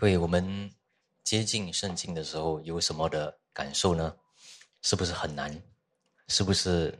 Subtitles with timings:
[0.00, 0.72] 各位，我们
[1.22, 4.16] 接近圣经的时候有什么的感受呢？
[4.80, 5.62] 是不是很难？
[6.28, 6.98] 是不是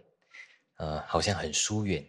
[0.76, 2.06] 呃好像很疏远？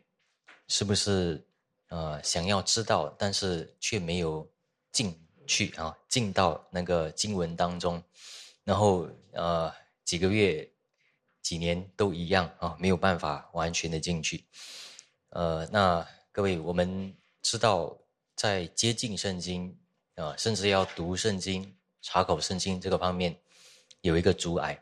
[0.68, 1.48] 是不是
[1.88, 4.46] 呃想要知道，但是却没有
[4.92, 5.18] 进
[5.48, 5.98] 去啊？
[6.10, 8.04] 进到那个经文当中，
[8.66, 9.74] 然后呃
[10.04, 10.70] 几个月、
[11.42, 14.44] 几年都一样啊，没有办法完全的进去。
[15.30, 17.98] 呃，那各位，我们知道
[18.36, 19.78] 在接近圣经。
[20.22, 23.36] 啊，甚至要读圣经、查考圣经这个方面
[24.02, 24.80] 有一个阻碍，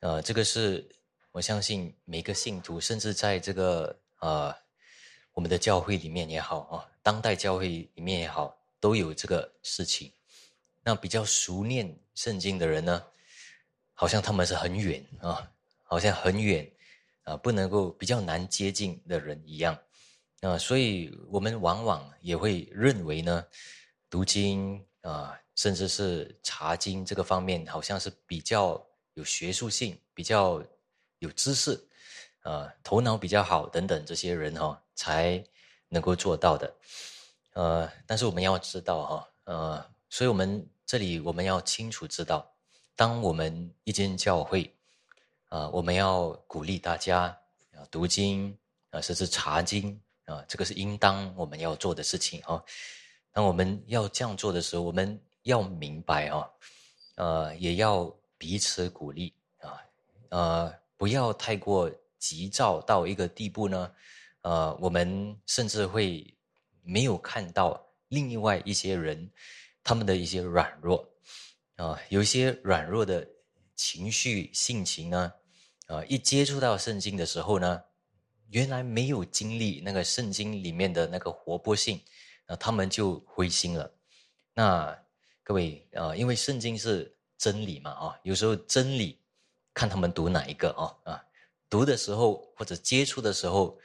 [0.00, 0.84] 呃，这个是
[1.30, 4.52] 我相信每个信徒，甚至在这个呃
[5.34, 10.10] 我们的教会里面也好啊，当代教会里面也好，都有这个事情。
[10.82, 13.04] 那比较熟念圣经的人呢，
[13.94, 15.48] 好像他们是很远啊，
[15.84, 16.68] 好像很远
[17.22, 19.78] 啊，不能够比较难接近的人一样
[20.40, 23.46] 啊，所以我们往往也会认为呢。
[24.12, 30.62] 读经啊，甚至是查经这个方面，好像是比较有学术性、比较
[31.20, 31.82] 有知识，
[32.42, 35.42] 呃，头脑比较好等等这些人哈，才
[35.88, 36.74] 能够做到的。
[37.54, 42.54] 呃，但是我们要知道哈，呃，所以我们这里我们要清楚知道，
[42.94, 44.70] 当我们一间教会，
[45.48, 47.22] 啊，我们要鼓励大家
[47.74, 48.54] 啊读经
[48.90, 52.62] 啊，甚至查经啊，这个是应当我们要做的事情哈。
[53.32, 56.46] 当我们要这样做的时候，我们要明白啊，
[57.14, 59.80] 呃，也要彼此鼓励啊，
[60.28, 63.90] 呃，不要太过急躁到一个地步呢，
[64.42, 66.36] 呃，我们甚至会
[66.82, 69.30] 没有看到另外一些人
[69.82, 71.08] 他们的一些软弱
[71.76, 73.26] 啊，有一些软弱的
[73.74, 75.32] 情绪性情呢，
[75.86, 77.82] 啊，一接触到圣经的时候呢，
[78.50, 81.98] 原来没有经历那个圣经里面的那个活泼性。
[82.46, 83.90] 那他们就灰心了。
[84.54, 84.98] 那
[85.42, 89.18] 各位啊，因为圣经是真理嘛啊，有时候真理
[89.74, 91.24] 看他们读哪一个啊啊，
[91.68, 93.78] 读的时候或者接触的时候，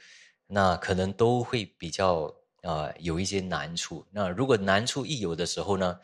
[0.46, 2.32] 那可能都会比较
[2.62, 4.06] 啊有一些难处。
[4.10, 6.00] 那如果难处一有的时候呢，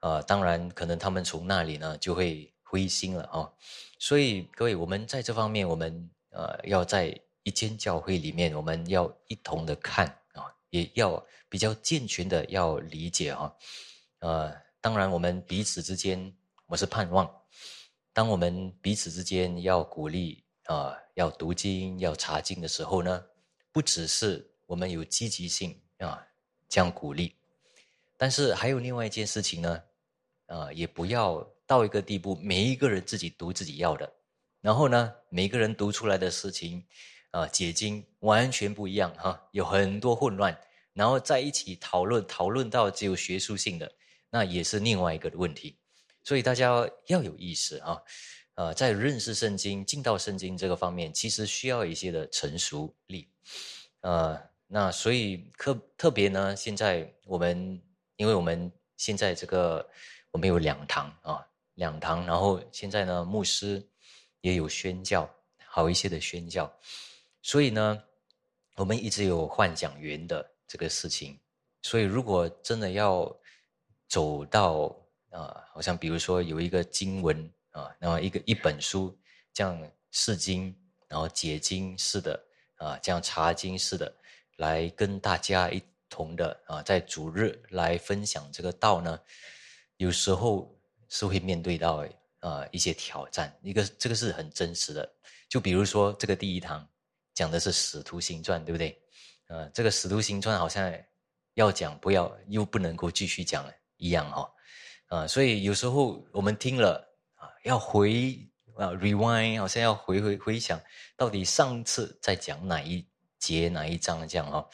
[0.00, 3.50] 啊，当然可能他们从那里呢就会灰心了啊。
[3.98, 10.21] 所以各位，我们在这方面，我们呃要在一间教会里面，我们要一同的看，
[10.72, 11.24] 也要。
[11.52, 13.54] 比较健全的要理解哈，
[14.20, 14.50] 呃，
[14.80, 16.34] 当然我们彼此之间，
[16.64, 17.30] 我是盼望，
[18.10, 23.22] 当我们彼此之间要鼓励啊，要读经、要查经的时候呢，
[23.70, 26.26] 不只是我们有积极性啊，
[26.70, 27.36] 这样鼓励，
[28.16, 29.82] 但是还有另外一件事情呢，
[30.46, 34.10] 啊，也不要到一个地步，每一个人自己读自己要的，
[34.62, 36.82] 然后呢，每个人读出来的事情
[37.32, 40.56] 啊，解经完全不一样哈，有很多混乱。
[40.94, 43.90] 然后在一起讨论，讨论到只有学术性的，
[44.30, 45.76] 那也是另外一个问题。
[46.22, 48.00] 所以大家要有意识啊，
[48.54, 53.28] 呃，在认识圣经、进到圣经这个方面，其实需要一些的成熟力。
[54.02, 57.82] 呃，那所以特特别呢，现在我们
[58.16, 59.88] 因为我们现在这个
[60.30, 61.44] 我们有两堂啊，
[61.74, 63.82] 两堂，然后现在呢，牧师
[64.42, 65.28] 也有宣教，
[65.66, 66.70] 好一些的宣教，
[67.42, 68.02] 所以呢，
[68.76, 70.50] 我们一直有换讲员的。
[70.64, 71.38] 这个事情，
[71.82, 73.30] 所以如果真的要
[74.08, 74.96] 走到
[75.28, 79.14] 啊，好像比如说有一个经文啊，然后一个一本书
[79.52, 79.78] 这样
[80.12, 80.74] 释经，
[81.08, 82.42] 然后解经似的
[82.76, 84.10] 啊，这样查经似的，
[84.56, 89.20] 来跟大家一同的啊，在主日来分享这个道呢，
[89.98, 90.74] 有时候
[91.10, 92.06] 是会面对到
[92.38, 93.54] 啊一些挑战。
[93.62, 95.12] 一个这个是很真实的，
[95.50, 96.88] 就比如说这个第一堂
[97.34, 98.98] 讲的是使徒行传，对不对？
[99.48, 100.92] 呃，这个《使徒行传》好像
[101.54, 104.50] 要讲不要，又不能够继续讲了一样哈，
[105.08, 108.38] 啊，所以有时候我们听了啊，要回
[108.76, 110.80] 啊，rewind，好像要回回回想，
[111.16, 113.06] 到底上次在讲哪一
[113.38, 114.66] 节哪一章这样哈，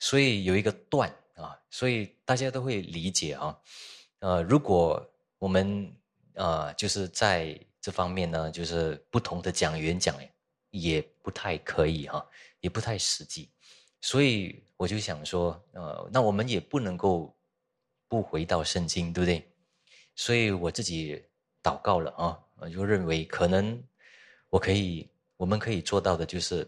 [0.00, 3.56] 所以有一个断啊，所以大家都会理解哈，
[4.18, 5.00] 呃，如果
[5.38, 5.96] 我们
[6.34, 10.16] 呃就是在这方面呢，就是不同的讲员讲
[10.70, 12.24] 也不太可以哈，
[12.60, 13.50] 也不太实际。
[14.00, 17.36] 所以我就想说，呃，那我们也不能够
[18.06, 19.44] 不回到圣经，对不对？
[20.14, 21.20] 所以我自己
[21.60, 23.82] 祷告了啊，我就认为可能
[24.50, 26.64] 我可以，我们可以做到的就是，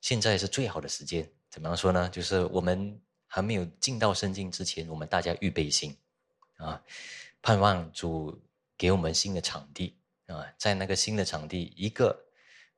[0.00, 1.30] 现在是最好的时间。
[1.48, 2.08] 怎么样说呢？
[2.08, 5.96] 就是我们还没有进到圣经之前，我们大家预备心
[6.56, 6.82] 啊，
[7.40, 8.36] 盼望主
[8.76, 9.96] 给我们新的场地
[10.26, 12.18] 啊，在那个新的场地，一个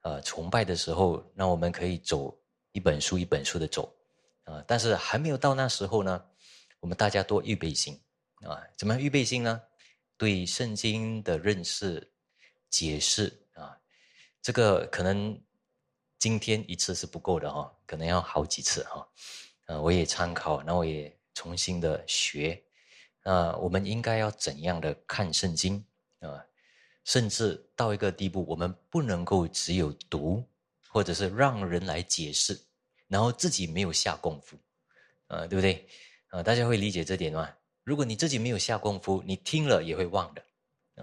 [0.05, 2.33] 呃崇拜的时候，让我们可以走。
[2.77, 3.95] 一本书一本书的走，
[4.43, 6.25] 啊，但是还没有到那时候呢，
[6.81, 8.03] 我们大家多预备心
[8.41, 9.62] 啊，怎么样预备心呢？
[10.17, 12.12] 对圣经的认识、
[12.69, 13.79] 解释啊，
[14.43, 15.41] 这个可能
[16.19, 19.09] 今天一次是不够的哈，可能要好几次哈。
[19.67, 22.61] 呃，我也参考，那我也重新的学。
[23.23, 25.87] 啊，我们应该要怎样的看圣经
[26.19, 26.45] 啊？
[27.05, 30.43] 甚至到一个地步，我们不能够只有读，
[30.89, 32.61] 或者是让人来解释，
[33.06, 34.56] 然后自己没有下功夫，
[35.29, 35.87] 啊，对不对？
[36.29, 37.49] 啊，大家会理解这点吗？
[37.85, 40.43] 如果你自己没有下功夫，你听了也会忘的，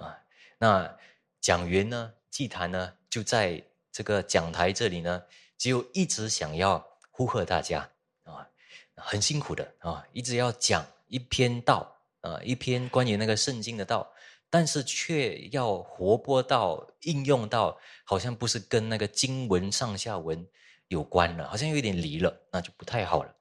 [0.01, 0.17] 啊。
[0.57, 0.97] 那
[1.39, 5.23] 讲员呢，祭坛呢，就在这个讲台这里呢，
[5.57, 7.89] 只有一直想要呼喝大家。
[8.23, 8.47] 啊
[8.95, 14.10] 很辛苦的啊，一直要讲一篇道啊，一篇关于那个圣经的道，
[14.51, 20.45] 但是却要活泼到应用到，好像不是跟那个经文上下文
[20.89, 23.35] 有关了，好像有点离了，那就不太好了。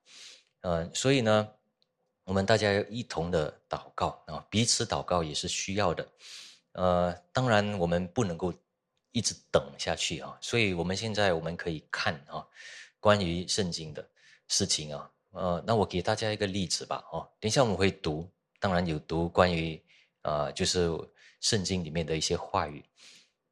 [0.60, 1.48] 嗯，所以呢，
[2.22, 6.08] 我们大家要一同的祷告啊，彼此祷告也是需要的。
[6.72, 8.54] 呃，当然我们不能够
[9.10, 12.46] 一直等下去啊，所以我们现在我们可以看啊，
[13.00, 14.08] 关于圣经的
[14.46, 15.10] 事情啊。
[15.32, 18.28] 呃，那我给大家一个例子吧，哦，等一下我们会读，
[18.60, 19.82] 当然有读关于，
[20.22, 20.88] 呃，就是
[21.40, 22.84] 圣经里面的一些话语，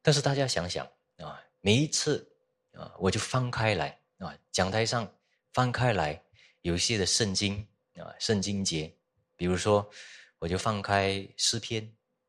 [0.01, 0.85] 但是大家想想
[1.17, 2.29] 啊，每一次
[2.73, 5.11] 啊，我就翻开来啊，讲台上
[5.53, 6.21] 翻开来
[6.61, 8.93] 有一些的圣经啊，圣经节，
[9.35, 9.89] 比如说
[10.37, 11.83] 我就放开诗篇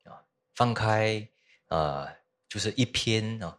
[0.05, 1.29] 啊，放开
[1.67, 2.09] 啊，
[2.49, 3.59] 就是一篇啊，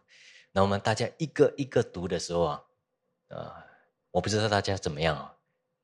[0.50, 2.62] 那我们大家一个一个读的时候啊，
[3.28, 3.64] 啊，
[4.10, 5.36] 我不知道大家怎么样啊。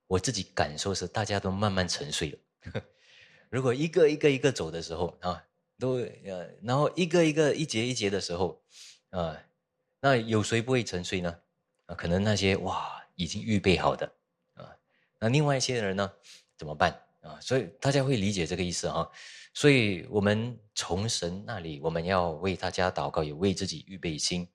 [0.08, 2.82] 我自己感受是，大家都慢慢沉睡了。
[3.50, 5.42] 如果一个一个一个走的时候啊，
[5.78, 8.60] 都呃，然后一个一个一节一节的时候，
[9.10, 9.36] 啊，
[10.00, 11.34] 那有谁不会沉睡呢？
[11.86, 14.12] 啊，可能那些哇已经预备好的
[14.54, 14.76] 啊，
[15.18, 16.12] 那另外一些人呢
[16.56, 16.92] 怎么办
[17.22, 17.38] 啊？
[17.40, 19.10] 所以大家会理解这个意思哈。
[19.54, 24.48] 所以我们从神那里，我们要为大家祷告，也为自己预备心。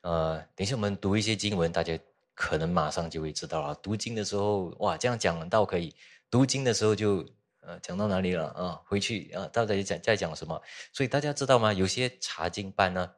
[0.00, 1.98] 呃，等一下我们读一些经文，大家。
[2.32, 3.74] 可能马上就会知道了。
[3.82, 5.94] 读经的时候，哇，这样讲倒可以。
[6.30, 7.22] 读经的时候就，
[7.70, 8.82] 呃，讲到哪里了啊？
[8.84, 10.60] 回去啊，到底讲在讲什么？
[10.92, 11.72] 所以大家知道吗？
[11.72, 13.08] 有些查经班呢，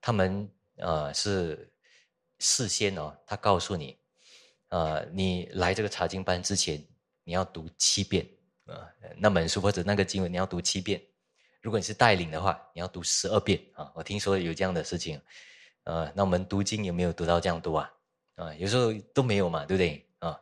[0.00, 1.68] 他们呃是
[2.38, 3.98] 事先哦，他告诉你，
[4.68, 6.80] 呃，你来这个查经班之前，
[7.24, 8.24] 你要读七遍
[8.66, 11.02] 啊，那本书或者那个经文你要读七遍。
[11.60, 13.90] 如果你是带领的话，你要读十二遍啊。
[13.92, 15.20] 我听说有这样的事情，
[15.82, 17.92] 呃，那我们读经有没有读到这样多啊？
[18.36, 20.08] 啊，有时候都没有嘛，对不对？
[20.20, 20.40] 啊，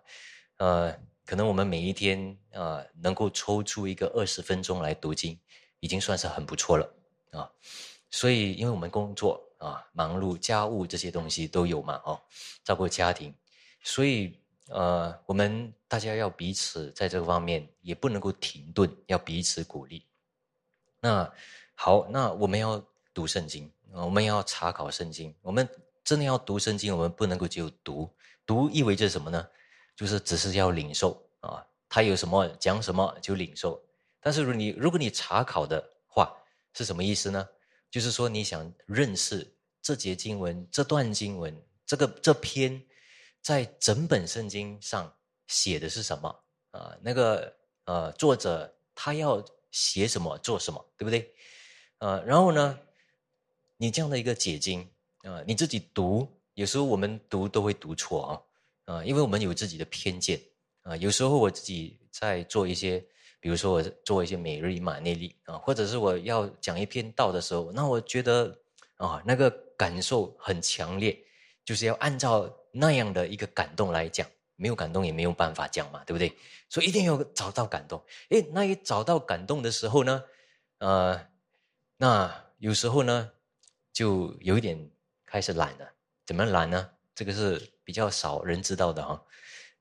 [0.59, 0.95] 呃，
[1.25, 5.39] 可能我们每一天啊，能够抽出一个二十分钟来读经，
[5.81, 6.95] 已经算是很不错了
[7.31, 7.51] 啊。
[8.11, 12.21] 所以，因为我们工作啊，忙碌、家务这些东西都有嘛，哦，
[12.63, 13.35] 照顾家庭，
[13.83, 14.39] 所以
[14.69, 20.05] 呃，我们大家要彼此在这方面也不能够停顿，要彼此鼓励。
[21.01, 21.33] 那
[21.75, 25.69] 好，那我们要读圣经，我们要查考圣经，我们。
[26.05, 28.11] 真的要读圣经，我们不能够只有读，
[28.45, 29.49] 读意味着什么呢？
[29.97, 33.83] 就是只是要领受啊，他有什么讲什么就领受。
[34.21, 36.35] 但是如你如果你查考的话，
[36.73, 37.49] 是什么意思呢？
[37.91, 41.57] 就是说你想认识这节经文、这段经文、
[41.87, 42.83] 这个这篇
[43.41, 45.13] 在整本圣经上
[45.47, 46.29] 写的是什么
[46.71, 46.97] 啊？
[47.01, 51.33] 那个呃作者他要写什么做什么，对不对？
[51.99, 52.79] 呃，然后呢，
[53.77, 54.89] 你这样的一个解经。
[55.25, 58.33] 啊，你自己读，有时候我们读都会读错啊，
[58.85, 60.41] 啊，因为我们有自己的偏见
[60.83, 60.97] 啊。
[60.97, 63.05] 有时候我自己在做一些，
[63.41, 68.59] 比如说我做一些每日马内利啊，或者是我要讲一篇道的时候，那我觉得
[68.97, 71.19] 啊，那个感受很强烈，
[71.65, 74.27] 就是要按照那样的一个感动来讲，
[74.57, 76.33] 没有感动也没有办法讲嘛，对不对？
[76.69, 78.03] 所以一定要找到感动。
[78.31, 80.25] 诶，那一找到感动的时候呢，
[80.79, 81.29] 呃，
[81.97, 83.31] 那有时候呢，
[83.93, 84.91] 就有一点。
[85.27, 85.93] 开始懒了，
[86.25, 86.91] 怎么懒呢？
[87.13, 89.25] 这个是比较少人知道的哈，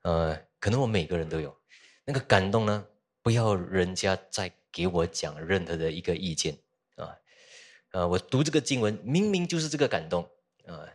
[0.02, 1.56] 呃，可能我每个人都有
[2.04, 2.86] 那个感动呢。
[3.22, 6.54] 不要人家再给我讲任何的一个意见
[6.96, 7.16] 啊，
[7.92, 10.22] 呃，我读这个经文明明就是这个感动
[10.66, 10.86] 啊，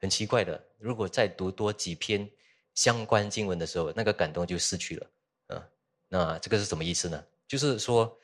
[0.00, 0.64] 很奇怪的。
[0.78, 2.30] 如果再读多几篇
[2.74, 5.06] 相关经文的时候，那个感动就失去了
[5.48, 5.68] 啊。
[6.08, 7.22] 那这个是什么意思呢？
[7.46, 8.18] 就是说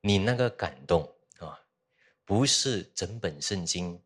[0.00, 1.58] 你那个感动啊，
[2.24, 4.00] 不是整本圣经。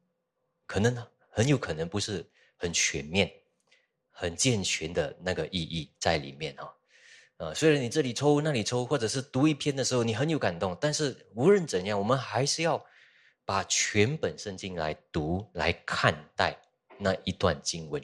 [0.64, 2.24] 可能呢，很有可能不是
[2.56, 3.30] 很全面、
[4.20, 6.68] 很健全的那个意义在里面啊。
[7.38, 12.84] 呃，虽然你这里抽那里抽，或者是读一篇的时候你很有感动，但是无论怎样，我们还是要
[13.46, 16.54] 把全本圣经来读来看待
[16.98, 17.98] 那一段经文，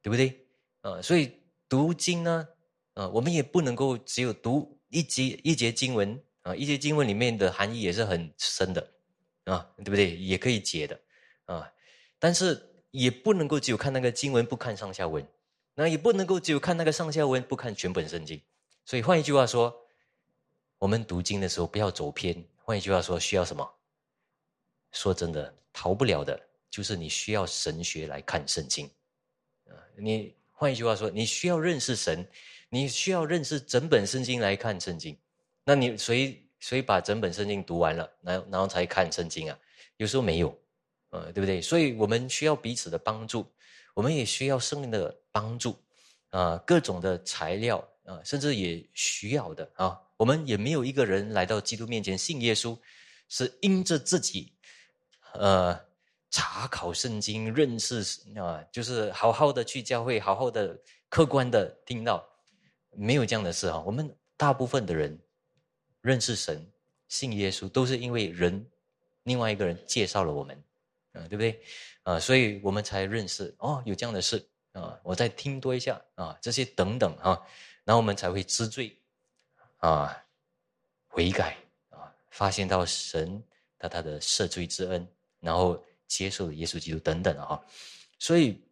[0.00, 0.46] 对不对？
[0.80, 1.30] 呃，所以
[1.68, 2.48] 读经呢，
[2.94, 6.18] 呃，我们也不能够只有读一节一节经文。
[6.42, 8.80] 啊，一节经文里面的含义也是很深的，
[9.44, 10.16] 啊，对不对？
[10.16, 10.98] 也可以解的，
[11.44, 11.70] 啊，
[12.18, 12.58] 但是
[12.92, 15.22] 也不能够只有看那个经文，不看上下文，
[15.80, 18.38] 那也不能够只有看那个上下文，不看全本圣经。
[18.84, 19.74] 所以换一句话说，
[20.76, 22.44] 我们读经的时候不要走偏。
[22.58, 23.66] 换一句话说，需要什么？
[24.92, 28.90] 说真的，逃不了的，就是你需要神学来看圣经，
[29.68, 32.28] 啊，你换一句话说，你需要认识神，
[32.68, 35.16] 你需要认识整本圣经来看圣经。
[35.64, 39.58] 那你谁谁把整本圣经读完了，然后然后才看圣经啊？
[39.96, 40.54] 有时候没有，
[41.08, 41.62] 呃，对不对？
[41.62, 43.50] 所以我们需要彼此的帮助，
[44.00, 45.76] 我们也需要圣灵的帮助，
[46.30, 50.00] 啊，各种的材料啊，甚至也需要的啊。
[50.16, 52.78] 我们也没有一个人来到基督面前信耶稣，
[53.28, 54.54] 是因着自己，
[55.34, 55.78] 呃，
[56.30, 58.02] 查考圣经、认识
[58.38, 60.74] 啊，就是好好的去教会，好好的
[61.10, 62.26] 客观的听到，
[62.92, 63.82] 没有这样的事啊。
[63.84, 65.20] 我们大部分的人
[66.00, 66.66] 认识神、
[67.06, 68.66] 信耶稣，都是因为人
[69.24, 70.64] 另外一个人介绍了我们，
[71.12, 71.60] 嗯，对不对？
[72.10, 77.40] 啊，所以我们才认识哦，有这样的事啊，我再听多一下啊，这些等等啊，
[77.84, 78.96] 然后我们才会知罪。
[79.78, 80.14] 啊，
[81.08, 81.56] 悔改
[81.88, 83.42] 啊，发现到神
[83.78, 85.08] 他他的赦罪之恩，
[85.40, 87.58] 然后接受耶稣基督等等啊，
[88.18, 88.62] 所以，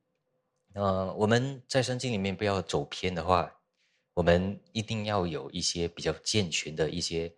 [0.74, 3.50] 呃，我们在圣经里面不要走偏的话，
[4.12, 7.32] 我们一定要有一些比较健全的一些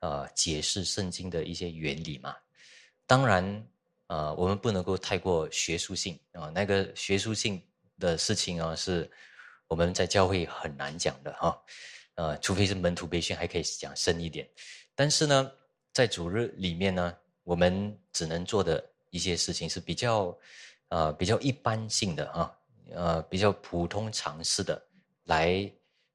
[0.00, 2.36] 呃解释圣经的一些原理嘛。
[3.06, 3.66] 当然，
[4.14, 7.60] 呃，我们不能够太过学术性啊，那个学术性
[7.98, 9.10] 的事情啊，是
[9.66, 11.60] 我们在教会很难讲的哈。
[12.14, 14.48] 呃，除非是门徒培训，还可以讲深一点。
[14.94, 15.50] 但是呢，
[15.92, 20.38] 在主日里面呢，我们只能做的一些事情是比较，
[20.90, 22.56] 呃，比较一般性的啊，
[22.92, 24.80] 呃，比较普通常识的，
[25.24, 25.68] 来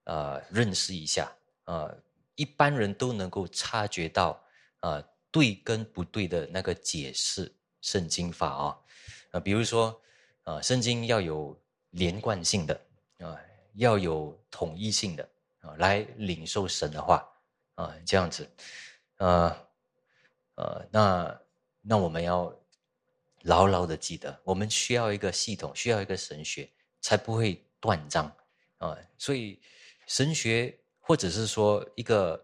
[0.05, 1.29] 呃认识一下，
[1.65, 1.93] 呃，
[2.35, 4.41] 一般人都能够察觉到，
[4.79, 8.77] 呃，对跟不对的那个解释圣经法啊，
[9.31, 10.01] 啊，比如说，
[10.43, 11.59] 呃，圣经要有
[11.91, 12.81] 连贯性的，
[13.19, 13.39] 啊，
[13.75, 15.29] 要有统一性的。
[15.61, 17.29] 啊，来领受神的话，
[17.75, 18.49] 啊，这样子，
[19.17, 19.53] 呃，
[20.55, 21.41] 呃，那
[21.81, 22.57] 那我们要
[23.41, 26.71] 牢牢的记得，我们需要一个系统，需要一个神学，
[27.01, 28.33] 才不会断章
[28.77, 28.97] 啊。
[29.17, 29.61] 所以
[30.07, 32.41] 神学或者是说一个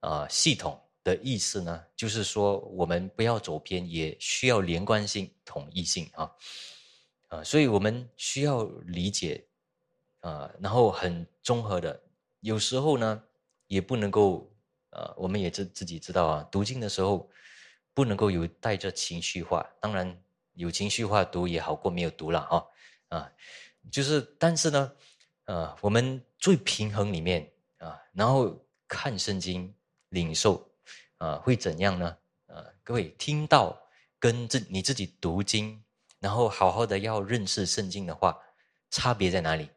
[0.00, 0.78] 呃系统
[1.08, 6.30] 的意思呢，就是说我们不要走偏，也需要连贯性、统一性啊，
[7.28, 9.46] 啊，所以我们需要理解，
[10.20, 11.98] 啊，然后很综合的。
[12.40, 13.22] 有时候呢，
[13.68, 14.52] 也不能够，
[14.90, 17.30] 呃，我们也自自己知道啊，读经的时候
[17.94, 19.66] 不能够有带着情绪化。
[19.80, 20.22] 当然，
[20.52, 23.32] 有情绪化读也好过没有读了啊，啊，
[23.90, 24.92] 就是，但是呢，
[25.46, 28.54] 呃，我们最平衡里面啊，然后
[28.86, 29.74] 看圣经
[30.10, 30.70] 领受，
[31.18, 32.16] 啊，会怎样呢？
[32.46, 33.78] 呃，各位听到
[34.18, 35.84] 跟自你自己读经，
[36.18, 38.36] 然后好好的要认识圣经的话，
[38.90, 39.70] 差别在哪里？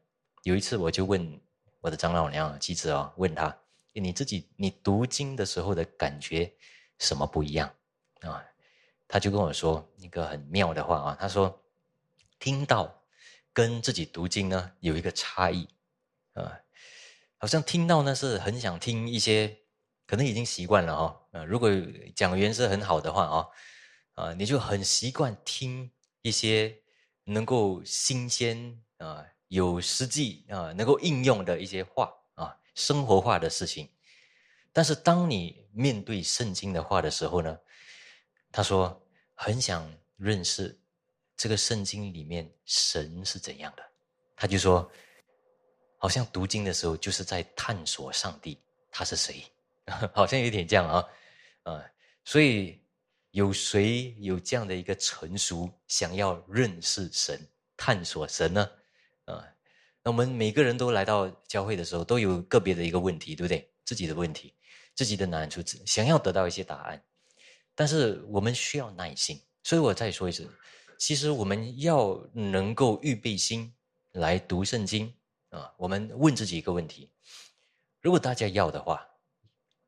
[0.44, 1.40] 有一次我就问。
[1.84, 3.58] 我的长老娘妻子啊，问他：
[3.94, 6.54] 你自己你读经的时候的感觉
[7.00, 7.74] 什么不一样
[8.20, 8.46] 啊？
[9.08, 11.60] 他就跟我说一个很妙的话啊，他说：
[12.38, 13.04] 听到
[13.52, 15.68] 跟自己读经呢有一个差异
[16.34, 16.60] 啊，
[17.40, 19.58] 好像听到呢是很想听一些，
[20.12, 21.22] 可能已经习惯了哈。
[21.32, 21.70] 呃，如果
[22.13, 23.48] 讲员是很好的话啊，
[24.15, 25.89] 啊，你就很习惯听
[26.22, 26.77] 一些
[27.24, 29.25] 能够新鲜啊。
[29.48, 33.89] 有实际啊，能够应用的一些话啊，生活化的事情。
[34.74, 37.58] 但是当你面对圣经的话的时候呢，
[38.51, 39.01] 他说
[39.34, 40.77] 很想认识
[41.38, 43.84] 这个圣经里面神是怎样的。
[44.36, 44.91] 他就说，
[45.98, 49.44] 好像读经的时候就是在探索上帝他是谁，
[50.16, 51.06] 好像有点这样啊
[51.64, 51.84] 啊。
[52.24, 52.80] 所以
[53.32, 58.70] 有谁有这样的一个成熟，想要认识神、探索神呢？
[59.26, 59.46] 啊，
[60.04, 63.72] 那我们每个人都来到教会的时候，都有个别的一个问题，对不对？
[63.86, 64.54] 自己的问题，
[64.96, 67.04] 自己的难处，想要得到一些答案，
[67.76, 69.42] 但是我们需要耐心。
[69.64, 70.50] 所以我再说一次，
[70.98, 73.74] 其实我们要能够预备心
[74.14, 75.14] 来读圣经
[75.50, 75.74] 啊。
[75.78, 77.12] 我们问自己一个问题：
[78.02, 79.08] 如果大家要的话，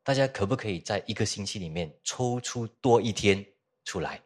[0.03, 3.43] 大家可不可以在一个星期里面抽出多一天
[3.85, 4.21] 出来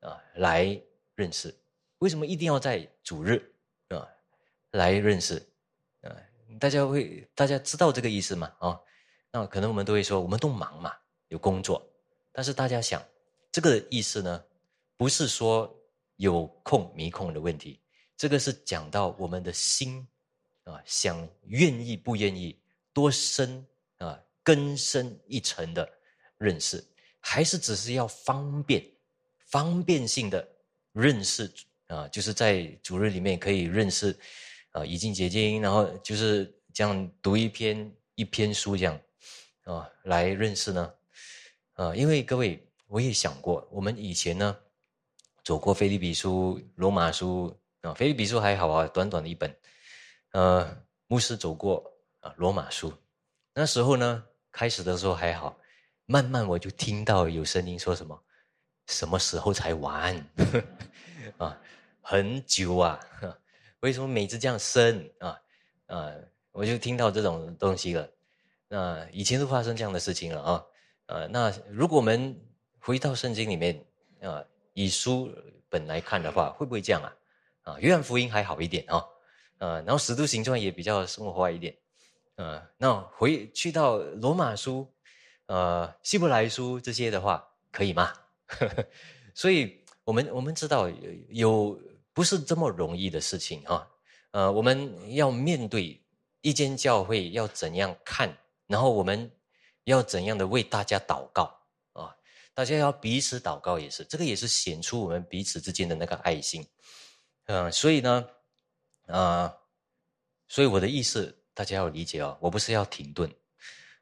[0.00, 0.80] 啊，来
[1.14, 1.54] 认识？
[1.98, 3.54] 为什么一定要在主日？
[3.88, 4.08] 啊，
[4.70, 5.34] 来认识，
[6.02, 6.16] 啊，
[6.58, 8.52] 大家会大家知道这个意思吗？
[8.60, 8.80] 啊，
[9.30, 10.96] 那可能我们都会说，我们都忙嘛，
[11.28, 11.86] 有工作。
[12.32, 13.02] 但是大家想，
[13.50, 14.44] 这个意思呢，
[14.96, 15.74] 不是说
[16.16, 17.80] 有空没空的问题，
[18.16, 20.06] 这个是讲到我们的心
[20.64, 22.58] 啊，想愿意不愿意
[22.92, 23.66] 多深，
[24.48, 25.86] 更深一层的
[26.38, 26.82] 认识，
[27.20, 28.82] 还是只是要方便、
[29.44, 30.48] 方便性的
[30.92, 31.52] 认识
[31.88, 32.08] 啊？
[32.08, 34.18] 就是在主日里面可以认识
[34.70, 38.98] 啊，已经结晶，然后就是这样读一篇一篇书这样
[39.64, 40.94] 啊来认识呢？
[41.74, 44.56] 啊，因为各位我也想过，我们以前呢
[45.44, 49.54] 走过菲利比书、罗马书啊，菲利比书还好啊，短短的一本，
[50.32, 51.84] 呃，牧师走过
[52.20, 52.90] 啊罗马书。
[53.52, 55.56] 那时候呢，开始的时候还好，
[56.06, 58.22] 慢慢我就听到有声音说什么，
[58.86, 60.14] 什么时候才完？
[61.38, 61.60] 啊，
[62.00, 62.98] 很久啊，
[63.80, 65.40] 为什么每次这样生啊？
[65.86, 66.12] 啊，
[66.52, 68.08] 我就听到这种东西了。
[68.68, 70.64] 那以前都发生这样的事情了啊。
[71.06, 72.38] 呃，那如果我们
[72.78, 73.84] 回到圣经里面
[74.20, 75.30] 啊，以书
[75.68, 77.14] 本来看的话，会不会这样啊？
[77.62, 79.04] 啊，约翰福音还好一点啊，
[79.58, 81.76] 呃，然后使徒行传也比较生活化一点。
[82.38, 84.88] 呃，那回去到罗马书，
[85.46, 88.12] 呃，希伯来书这些的话，可以吗？
[89.34, 90.88] 所以，我们我们知道
[91.30, 91.76] 有
[92.12, 93.84] 不是这么容易的事情啊。
[94.30, 96.00] 呃，我们要面对
[96.40, 98.32] 一间教会要怎样看，
[98.68, 99.28] 然后我们
[99.82, 101.52] 要怎样的为大家祷告
[101.94, 102.14] 啊？
[102.54, 106.64] 大家要彼此祷告也是，这个也是显出我们彼此之间的那个爱心。
[107.46, 108.28] 嗯，所以呢，
[109.08, 109.56] 啊，
[110.46, 111.34] 所以我的意思。
[111.58, 113.28] 大家要理解哦，我不是要停顿，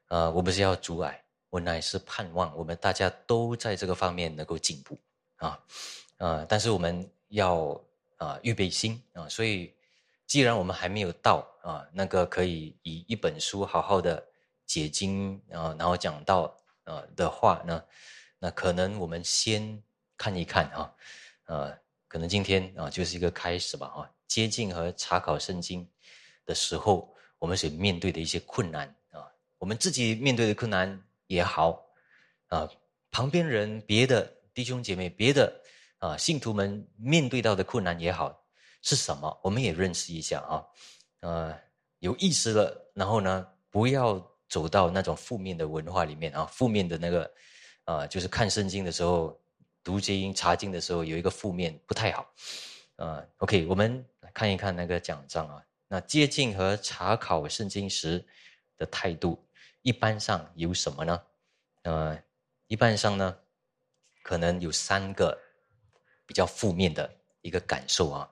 [0.09, 4.95] 啊，我不是要阻碍，我乃是盼望我们大家都在这个方面能够进步，
[5.37, 5.59] 啊，
[6.17, 7.81] 啊，但是我们要
[8.17, 9.73] 啊预备心啊，所以
[10.27, 14.23] 既然我们还没有到啊那个可以以一本书好好的
[14.67, 17.83] 解经啊，然后讲到啊的话呢，
[18.37, 19.81] 那可能我们先
[20.15, 20.93] 看一看啊，
[21.47, 21.75] 呃，
[22.07, 25.89] 可能今天啊就是一个开始吧，哈，接近和查考圣经
[26.45, 27.11] 的时候。
[27.39, 31.85] 我们所面对的一些困难啊，我们自己面对的困难也好
[32.47, 32.69] 啊，
[33.11, 35.61] 旁边人、别的弟兄姐妹、别的
[35.99, 38.43] 啊信徒们面对到的困难也好，
[38.81, 39.39] 是什么？
[39.43, 40.65] 我们也认识一下啊，
[41.21, 41.55] 呃，
[41.99, 47.31] 有意识了，然后呢，不要走到那种负面的文化里面啊，负面的那个
[47.83, 49.39] 啊，就是看圣经的时候、
[49.83, 52.27] 读经、查经的时候有一个负面不太好
[52.95, 53.23] 啊。
[53.37, 55.63] OK，我们来看一看那个奖章啊。
[55.89, 58.25] 那接近和查考圣经时
[58.77, 59.47] 的态度，
[59.81, 61.21] 一般上有什么呢？
[61.83, 62.21] 呃，
[62.67, 63.37] 一般上呢，
[64.21, 65.39] 可能有三个
[66.25, 67.09] 比较负面的
[67.41, 68.29] 一个感受啊。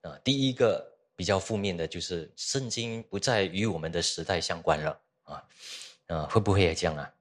[0.00, 5.44] 啊，第一个比较负面的就是圣经不再与我们的时代相关了啊。
[6.06, 7.12] 啊，会不会也这样啊？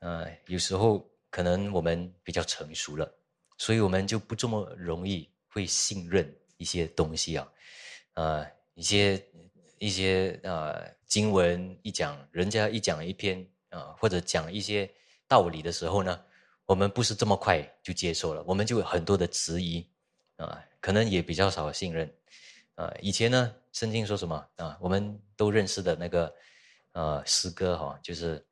[0.00, 3.10] 呃，有时候可能我们比较成熟了，
[3.56, 7.48] 所以我们就不这么容易会信任一些东西啊。
[8.12, 8.46] 呃。
[8.74, 9.26] 一些
[9.78, 14.90] 一些呃经文一讲，人家一讲一篇啊，或者讲一些
[15.28, 16.24] 道理的时候呢，
[16.64, 19.86] 我们不是这么快就接受了，我们就有很多的质疑
[20.36, 22.10] 啊，可能也比较少信任
[22.76, 22.92] 啊。
[23.00, 24.78] 以前呢，圣经说什么啊？
[24.80, 26.34] 我们都认识的那个
[26.92, 28.44] 呃诗歌哈，就是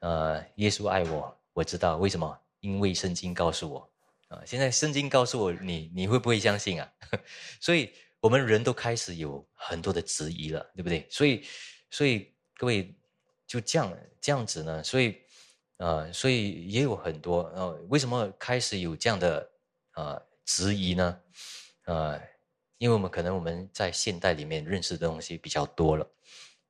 [0.00, 3.90] 呃耶稣爱我，我知道为什么，因为圣经告诉我
[4.28, 4.42] 啊。
[4.44, 6.92] 现在圣经告诉我，你你会不会相信啊？
[7.58, 7.90] 所以。
[8.22, 11.04] 我们人都开始有很多的质疑了，对不对？
[11.10, 11.44] 所以，
[11.90, 12.94] 所以各位
[13.48, 14.80] 就这样这样子呢？
[14.84, 15.16] 所以，
[15.78, 19.50] 呃，所以也有很多呃，为什么开始有这样的
[19.94, 21.20] 呃质疑呢？
[21.86, 22.16] 呃，
[22.78, 26.10] 因为我们可能我们在现代里面认识的东西比较多了，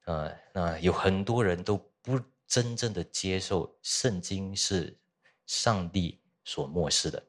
[0.06, 4.98] 呃，那有很多人都不真正的接受圣经是
[5.44, 7.22] 上帝所漠视的，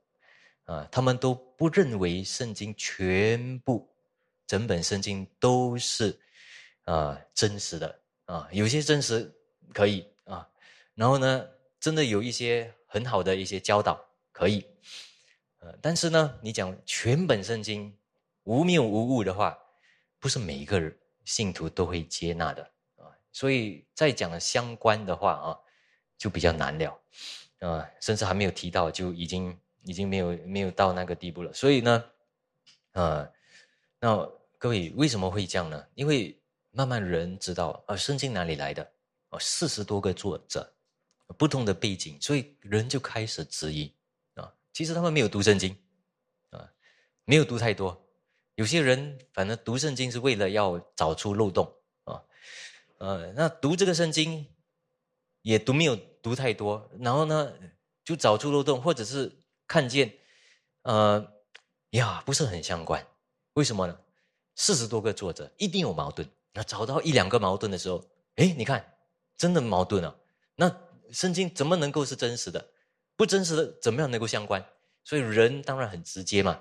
[0.63, 3.92] 啊，他们都不认为圣经全部。
[4.45, 6.19] 整本圣经都是
[6.84, 9.34] 啊真实的啊，有些真实
[9.73, 10.47] 可以啊，
[10.95, 11.47] 然后呢，
[11.79, 14.65] 真的有一些很好的一些教导可以，
[15.60, 17.97] 呃，但是呢，你讲全本圣经
[18.43, 19.58] 无谬无误的话，
[20.19, 22.63] 不是每一个人信徒都会接纳的
[22.97, 25.58] 啊，所以再讲相关的话啊，
[26.17, 27.01] 就比较难了
[27.60, 32.03] 啊，甚至还没有提到就已经已经没有没有到那个地步了，所以呢，
[32.91, 33.32] 呃。
[34.03, 35.81] 那各位为什么会这样呢？
[35.95, 36.37] 因为
[36.71, 38.91] 慢慢人知道啊，圣经哪里来的？
[39.29, 40.73] 哦，四十多个作者，
[41.37, 43.89] 不同的背景，所以人就开始质疑
[44.33, 44.53] 啊。
[44.73, 45.73] 其实他们没有读圣经
[46.49, 46.69] 啊，
[47.23, 48.05] 没有读太多。
[48.55, 52.21] 有些人反正读圣经是为了要找出漏洞啊，
[52.97, 54.45] 呃，那读这个圣经
[55.43, 57.53] 也读没有读太多，然后呢
[58.03, 59.31] 就找出漏洞，或者是
[59.65, 60.13] 看见
[60.81, 61.25] 呃
[61.91, 63.07] 呀不是很相关。
[63.53, 63.97] 为什么呢？
[64.55, 66.27] 四十多个作者一定有矛盾。
[66.53, 68.03] 那找到一两个矛盾的时候，
[68.35, 68.85] 哎，你看，
[69.37, 70.15] 真的矛盾啊。
[70.55, 70.75] 那
[71.11, 72.63] 圣经怎么能够是真实的？
[73.15, 74.63] 不真实的怎么样能够相关？
[75.03, 76.59] 所以人当然很直接嘛，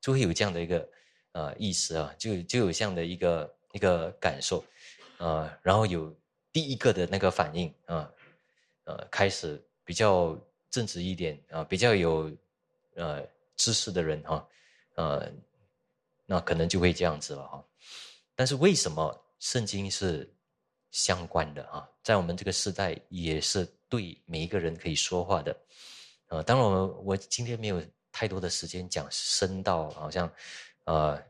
[0.00, 0.88] 就会有这样的一个
[1.32, 4.64] 呃意思啊，就就有这样的一个一个感受，
[5.18, 6.14] 呃，然后有
[6.52, 8.10] 第一个的那个反应啊，
[8.84, 10.38] 呃，开始比较
[10.70, 12.30] 正直一点啊，比较有
[12.96, 13.22] 呃
[13.56, 14.48] 知识的人哈，
[14.96, 15.32] 呃，
[16.26, 17.64] 那可能就会这样子了哈。
[18.34, 20.32] 但是为什么圣经是
[20.90, 21.88] 相关的啊？
[22.02, 25.56] 在我们这个时代也是对每一个人可以说话的。
[26.28, 30.32] 呃，当然，我我今天没有太多的时间讲深到，好像，
[30.84, 31.22] 呃，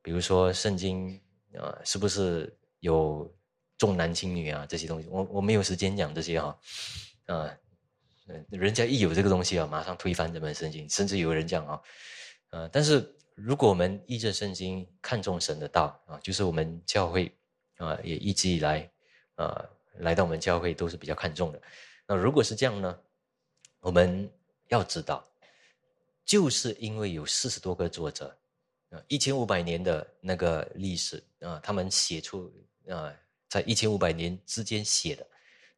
[0.00, 1.20] 比如说圣经，
[1.52, 3.30] 呃，是不是有
[3.76, 5.08] 重男轻女啊这些东西？
[5.08, 6.58] 我我没有时间讲这些哈，
[7.26, 7.58] 呃，
[8.50, 11.80] 人家一有这个东西啊，马上推翻这本圣经，甚至有人讲啊，
[12.50, 17.32] 呃，但是如果我们依着圣经看重神的道啊，就是我们教会
[17.76, 18.90] 啊，也一直以来，
[19.36, 19.64] 啊，
[19.98, 21.62] 来到我们教会都是比较看重的。
[22.06, 22.98] 那如果是这样呢？
[23.80, 24.28] 我们
[24.70, 25.24] 要知道，
[26.24, 28.36] 就是因为有四十多个作者，
[28.90, 32.52] 啊，一千五百年的那个历史啊，他们写出
[32.88, 33.14] 啊，
[33.48, 35.24] 在一千五百年之间写的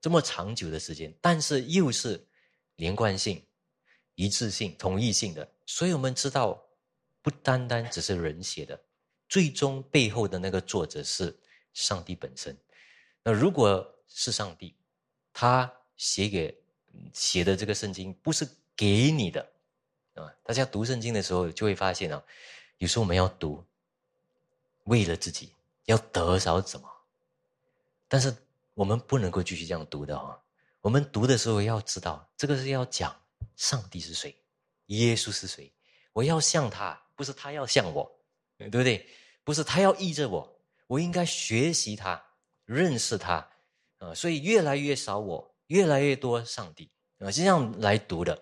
[0.01, 2.27] 这么长久的时间，但是又是
[2.77, 3.45] 连贯性、
[4.15, 6.59] 一致性、统一性的，所以我们知道，
[7.23, 8.81] 不单单只是人写的，
[9.29, 11.39] 最终背后的那个作者是
[11.73, 12.57] 上帝本身。
[13.23, 14.75] 那如果是上帝，
[15.33, 16.57] 他写给。
[17.13, 19.41] 写的这个圣经不是给你的
[20.15, 20.27] 啊！
[20.43, 22.21] 大家读圣经的时候就会发现啊，
[22.79, 23.65] 有时候我们要读，
[24.87, 25.53] 为了自己
[25.85, 26.91] 要得着什么，
[28.09, 28.37] 但是
[28.75, 30.37] 我们不能够继续这样读的啊！
[30.81, 33.17] 我们读的时候要知道，这个是要讲
[33.55, 34.37] 上帝是谁，
[34.87, 35.73] 耶稣是谁，
[36.13, 38.11] 我要像他，不是他要像我，
[38.57, 39.07] 对不对？
[39.45, 42.25] 不是他要依着我，我应该学习他，
[42.65, 43.47] 认识他
[43.99, 44.15] 啊！
[44.15, 45.55] 所以越来越少我。
[45.67, 48.37] 越来越多上帝啊，这样来读的，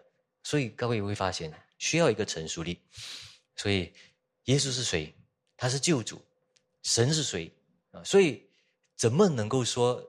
[0.44, 2.80] 所以各位会发现需要一个成熟力。
[3.54, 3.92] 所以
[4.44, 5.14] 耶稣是谁？
[5.54, 6.22] 他是救主，
[6.84, 7.52] 神是谁
[7.90, 8.02] 啊？
[8.02, 8.48] 所以
[8.96, 10.02] 怎么能够说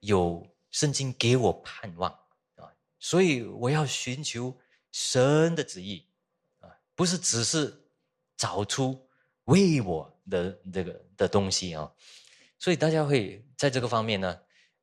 [0.00, 2.10] 有圣经给我盼望
[2.56, 2.66] 啊？
[2.98, 4.52] 所以我要寻求
[4.90, 6.04] 神的旨意
[6.58, 7.85] 啊，不是只是
[8.36, 9.08] 找出
[9.44, 11.90] 为我的这个的东西啊。
[12.58, 14.38] 所以大家会在这个方面呢。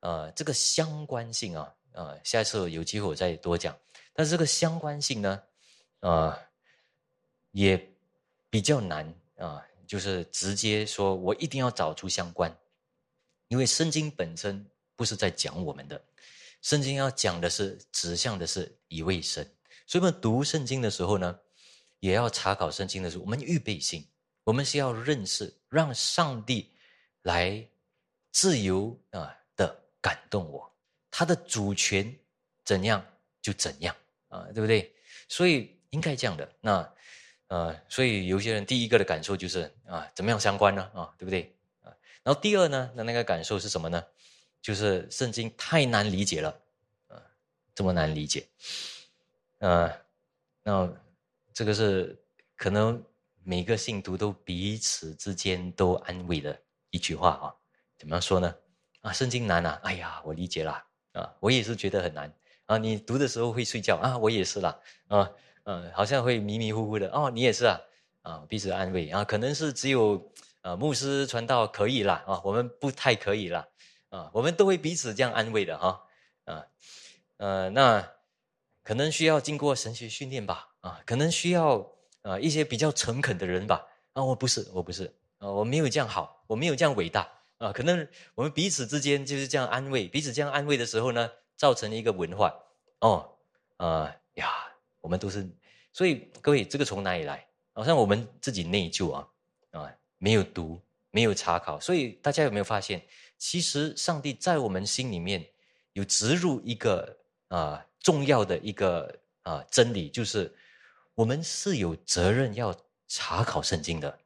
[0.05, 3.73] 呃，这个相关性啊，呃，下次有机会我再多讲。
[4.11, 5.41] 但是这个相关性呢，
[6.01, 6.37] 呃，
[7.51, 7.89] 也
[8.49, 12.53] 比较难啊，就是直接说我一定要找出相关，
[13.47, 16.03] 因为圣经本身不是在讲我们的，
[16.61, 19.49] 圣经要讲的是指向的是一位神。
[19.87, 21.39] 所以我们读圣经的时候呢，
[22.03, 24.05] 也要查考圣经的时候，我们预备性，
[24.43, 26.69] 我们是要认识，让上帝
[27.21, 27.65] 来
[28.29, 29.79] 自由啊的。
[30.03, 30.69] 感动我，
[31.09, 32.13] 他的主权
[32.65, 33.01] 怎样
[33.41, 33.95] 就怎样
[34.27, 34.93] 啊，对不对？
[35.29, 36.51] 所以应该这样的。
[36.59, 36.93] 那
[37.47, 40.83] 呃，所以有些人第一个的感受就是啊，怎么样相关呢？
[40.93, 41.55] 啊，对不对？
[41.83, 44.03] 啊，然后第二呢，那那个感受是什么呢？
[44.61, 46.49] 就是圣经太难理解了，
[47.07, 47.23] 啊，
[47.73, 48.45] 这么难理解，
[49.59, 49.89] 啊，
[50.63, 50.93] 那
[51.53, 52.19] 这个是
[52.55, 53.03] 可能
[53.43, 57.53] 每个信徒都彼此之间都安慰的一句话啊，
[57.97, 58.55] 怎么样说呢？
[59.01, 59.79] 啊，圣经难啊！
[59.83, 60.71] 哎呀，我理解了
[61.11, 62.33] 啊，我也是觉得很难
[62.67, 62.77] 啊。
[62.77, 65.29] 你读的时候会睡觉啊，我也是啦啊，
[65.63, 67.79] 嗯，好像会迷迷糊糊的哦，你也是啊
[68.21, 73.67] 啊，彼此安慰啊，可能是只有啊牧师传道可以啦啊，我们不太可以啦
[74.07, 76.01] 啊，我们都会彼此这样安慰的哈
[76.45, 76.65] 啊
[77.35, 78.09] 呃，那
[78.83, 81.89] 可能需要经过神学训练吧啊，可能需要
[82.21, 85.05] 啊一些比较诚恳的人吧啊，我不是，我不是
[85.37, 87.27] 啊，我没有这样好，我没有这样伟大。
[87.59, 92.53] 啊，可能我们彼此之间就是这样安慰，彼此这样安慰的时候呢，造成了一个文化。
[92.99, 93.29] 哦，
[93.77, 94.49] 啊呀，
[94.99, 95.49] 我们都是，
[95.93, 97.47] 所以各位，这个从哪里来？
[97.71, 99.27] 好像我们自己内疚啊，
[99.71, 103.01] 啊，没有读，没有查考，所以大家有没有发现，
[103.37, 105.45] 其实上帝在我们心里面
[105.93, 107.17] 有植入一个
[107.47, 110.53] 啊重要的一个啊真理，就是
[111.15, 112.75] 我们是有责任要
[113.07, 114.19] 查考圣经的，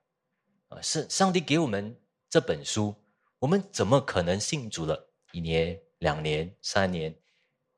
[0.67, 1.95] 啊，是上帝给我们
[2.29, 2.93] 这本书。
[3.39, 7.15] 我们怎么可能信主了一年、两年、三年、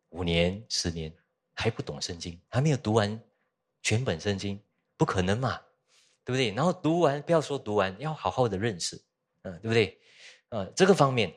[0.10, 1.14] 五年、十年
[1.54, 3.22] 还不懂圣经，还没有读完
[3.82, 4.58] 全本圣经？
[4.96, 5.62] 不可能嘛，
[6.24, 6.52] 对不对？
[6.54, 9.02] 然后读完，不要说读完，要好好的认识，
[9.42, 10.00] 嗯，对不对？
[10.48, 11.34] 呃，这个方面，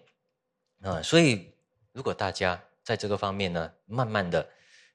[0.82, 1.52] 啊，所以
[1.92, 4.48] 如果大家在这个方面呢，慢慢的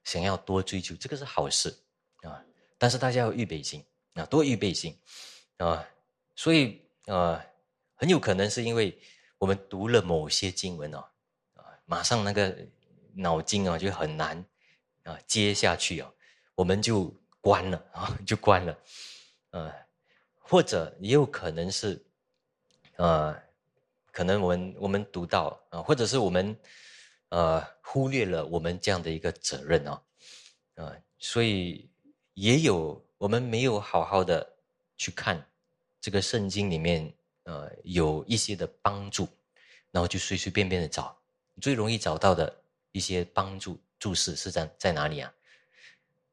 [0.03, 1.75] 想要多追求，这个是好事
[2.21, 2.43] 啊。
[2.77, 4.97] 但是大家要预备心啊，多预备心
[5.57, 5.87] 啊。
[6.35, 7.41] 所以呃，
[7.95, 8.99] 很有可能是因为。
[9.39, 11.05] 我们读了某些经文哦，
[11.53, 12.57] 啊，马上那个
[13.13, 14.43] 脑筋啊就很难
[15.03, 16.11] 啊接下去啊，
[16.55, 18.75] 我们就关了啊，就关了，
[19.51, 19.71] 呃，
[20.39, 22.03] 或者也有可能是，
[22.95, 23.39] 呃，
[24.11, 26.57] 可能我们我们读到啊，或者是我们
[27.29, 30.01] 呃忽略了我们这样的一个责任哦，
[30.75, 31.89] 啊，所以
[32.33, 34.47] 也有我们没有好好的
[34.97, 35.45] 去看
[35.99, 37.13] 这个圣经里面
[37.43, 39.27] 呃有一些的帮助。
[39.89, 41.17] 然后就随随便便的找，
[41.61, 42.53] 最容易找到的
[42.91, 45.33] 一些帮助注释是在在哪里啊？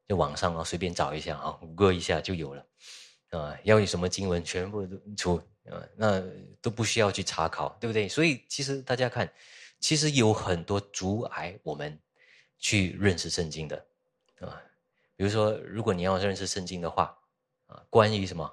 [0.07, 2.66] 就网上啊，随便找一下啊，谷歌一下就有了，
[3.30, 5.37] 啊，要有什么经文全部都出，
[5.70, 6.22] 啊，那
[6.61, 8.09] 都不需要去查考，对不对？
[8.09, 9.33] 所以其实大家看，
[9.85, 12.01] 其实有很多阻碍我们
[12.57, 13.87] 去认识圣经的，
[14.40, 14.59] 啊，
[15.14, 17.14] 比如说，如果你要认识圣经的话，
[17.66, 18.51] 啊，关于什么？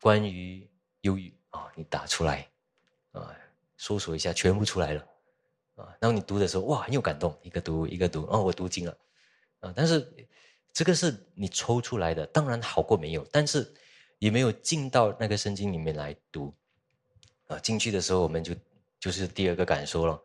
[0.00, 0.68] 关于
[1.02, 2.48] 忧郁啊，你打出来，
[3.12, 3.32] 啊。
[3.76, 5.08] 搜索一下，全部出来了，
[5.76, 8.98] 啊，然后你读的时候，哇，很有感动，一个读一个读，哦，我读经了，
[9.60, 10.12] 啊，但是
[10.72, 13.72] 这个是你抽出来的，当然好过没有，但是
[14.18, 16.52] 也没有进到那个圣经里面来读，
[17.46, 18.52] 啊，进去的时候我们就
[19.00, 20.22] 就是第二个感受了，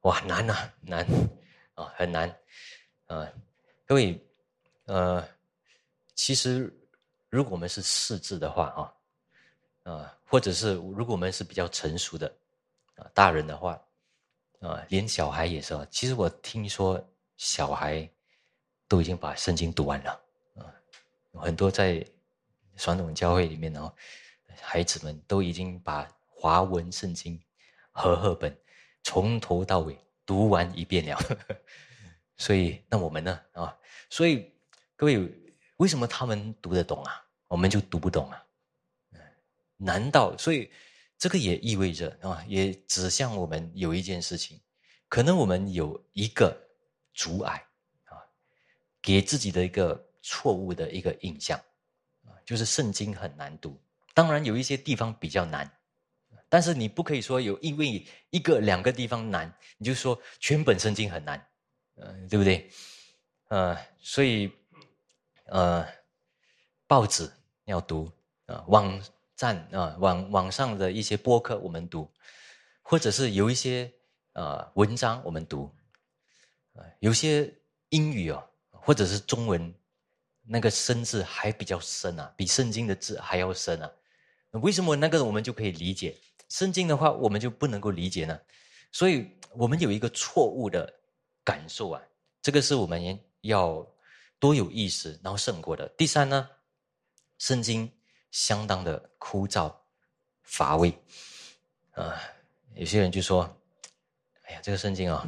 [0.00, 1.06] 哇，难呐，难，
[1.74, 2.28] 啊，很难，
[3.06, 3.30] 啊，
[3.84, 4.18] 各位，
[4.84, 5.26] 呃，
[6.14, 6.72] 其实
[7.28, 8.94] 如果我们是四字的话，
[9.84, 12.26] 啊，啊，或者是如果我们是比较成熟的
[12.94, 13.10] 啊。
[13.12, 13.80] 大人的话，
[14.60, 15.86] 啊，连小孩也是。
[15.90, 17.02] 其实我听说
[17.36, 18.08] 小孩
[18.88, 20.20] 都已经把圣经读完了，
[20.56, 20.72] 啊，
[21.34, 22.04] 很多在
[22.76, 23.92] 传统教会里面哦，
[24.60, 27.40] 孩子们都已经把华文圣经
[27.90, 28.56] 和赫本
[29.02, 31.18] 从头到尾读完一遍了。
[32.36, 33.40] 所以，那我们呢？
[33.52, 33.76] 啊，
[34.08, 34.52] 所以
[34.96, 35.30] 各位，
[35.76, 37.24] 为什么他们读得懂啊？
[37.48, 38.46] 我们就读不懂啊？
[39.76, 40.70] 难道所以？
[41.20, 44.58] 这个也意味着啊，也指向我们有一件事情，
[45.06, 46.58] 可能我们有一个
[47.12, 47.62] 阻碍
[48.04, 48.16] 啊，
[49.02, 51.60] 给自己的一个错误的一个印象
[52.24, 53.78] 啊，就是圣经很难读。
[54.14, 55.70] 当然有一些地方比较难，
[56.50, 61.48] 但是你不可以说有因为一个两个地方难，你就说全本圣经很难，
[61.94, 62.70] 嗯，对不对？
[63.48, 64.52] 呃，所以
[65.46, 65.88] 呃，
[66.86, 67.32] 报纸
[67.64, 68.12] 要读
[68.44, 69.02] 啊，网。
[69.40, 72.06] 站啊，网网上的一些播客我们读，
[72.82, 73.90] 或者是有一些
[74.34, 75.74] 呃文章我们读，
[76.74, 77.50] 啊，有些
[77.88, 79.74] 英语哦，或者是中文，
[80.42, 83.90] 那个深字还比较深啊，比圣经的字还要深啊。
[84.60, 86.14] 为什么那个我们就可以理解，
[86.50, 88.38] 圣经的话我们就不能够理解呢？
[88.92, 90.92] 所以我们有一个错误的
[91.42, 92.02] 感受啊，
[92.42, 93.86] 这个是我们要
[94.38, 95.88] 多有意识，然后胜过的。
[95.96, 96.48] 第三呢，
[97.38, 97.90] 圣经。
[98.30, 99.74] 相当的枯燥
[100.44, 100.96] 乏味，
[101.94, 102.14] 啊，
[102.76, 103.42] 有些人就说
[104.46, 105.26] ：“哎呀，这个圣经啊，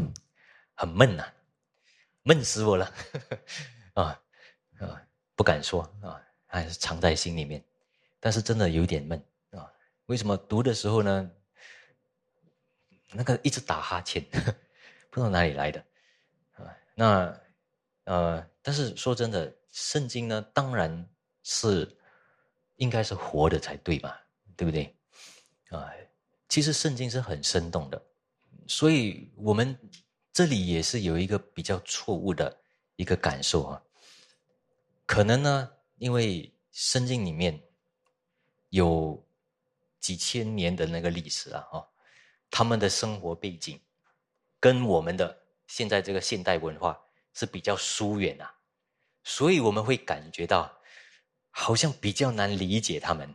[0.75, 1.25] 很闷呐，
[2.23, 2.95] 闷死我了，
[3.95, 4.23] 啊
[4.79, 5.03] 啊，
[5.35, 7.61] 不敢说啊，还是藏在心里面。
[8.21, 9.21] 但是真的有点闷。
[10.13, 11.31] 为什么读的时候呢？
[13.13, 14.23] 那个一直打哈欠，
[15.11, 15.83] 不知道哪里来的
[16.53, 16.69] 啊？
[16.95, 17.41] 那
[18.05, 21.09] 呃，但是说真的，圣经呢，当然
[21.43, 21.99] 是。
[22.77, 24.13] 应该是活的才对嘛，
[24.57, 24.93] 对不对？
[25.71, 25.89] 啊，
[26.49, 28.03] 其实圣经是很生动的，
[28.67, 29.79] 所以我们
[30.33, 32.61] 这里也是有一个比较错误的
[32.97, 33.81] 一个感受啊。
[35.07, 37.63] 可能呢，因为圣经里面
[38.71, 39.25] 有
[40.03, 41.89] 几千年的那个历史啊，哦，
[42.51, 43.81] 他们的生活背景
[44.61, 47.01] 跟我们的现在这个现代文化
[47.33, 48.55] 是比较疏远啊，
[49.25, 50.71] 所以我们会感觉到。
[51.55, 53.29] 好像比较难理解他们，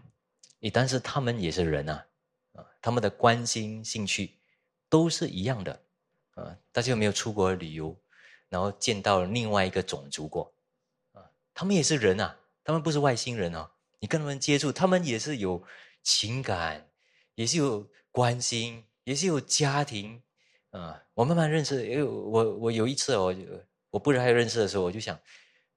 [0.73, 2.07] 但是他们也是人啊，
[2.53, 4.39] 啊，他们的关心、兴趣
[4.89, 5.83] 都是一样的，
[6.33, 7.95] 啊，大家有没有出国旅游，
[8.49, 10.51] 然后见到另外一个种族过？
[11.13, 15.63] 啊，他们也是人啊，他们不是外星人哦，你跟他们接触，他们也是有
[16.07, 16.89] 情感，
[17.35, 20.21] 也是有关心，也是有家庭，
[20.69, 23.35] 啊，我慢慢认识，因为我我有一次我
[23.89, 25.19] 我不太认识的时候，我就想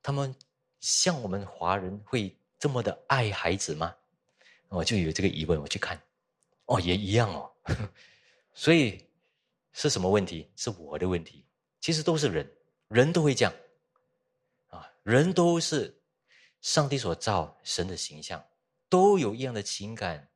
[0.00, 0.32] 他们。
[0.80, 3.94] 像我们华人会这么的爱孩子吗？
[4.70, 5.60] 我就有这个疑问。
[5.60, 6.00] 我去看，
[6.64, 7.52] 哦，也一样哦。
[8.54, 9.04] 所以
[9.74, 10.50] 是什么问题？
[10.56, 11.44] 是我的问题。
[11.82, 12.50] 其实都是人，
[12.88, 13.52] 人都会这样
[14.68, 14.90] 啊。
[15.02, 15.94] 人都是
[16.62, 18.42] 上帝所造，神的形象，
[18.90, 20.28] 都有一样的情感，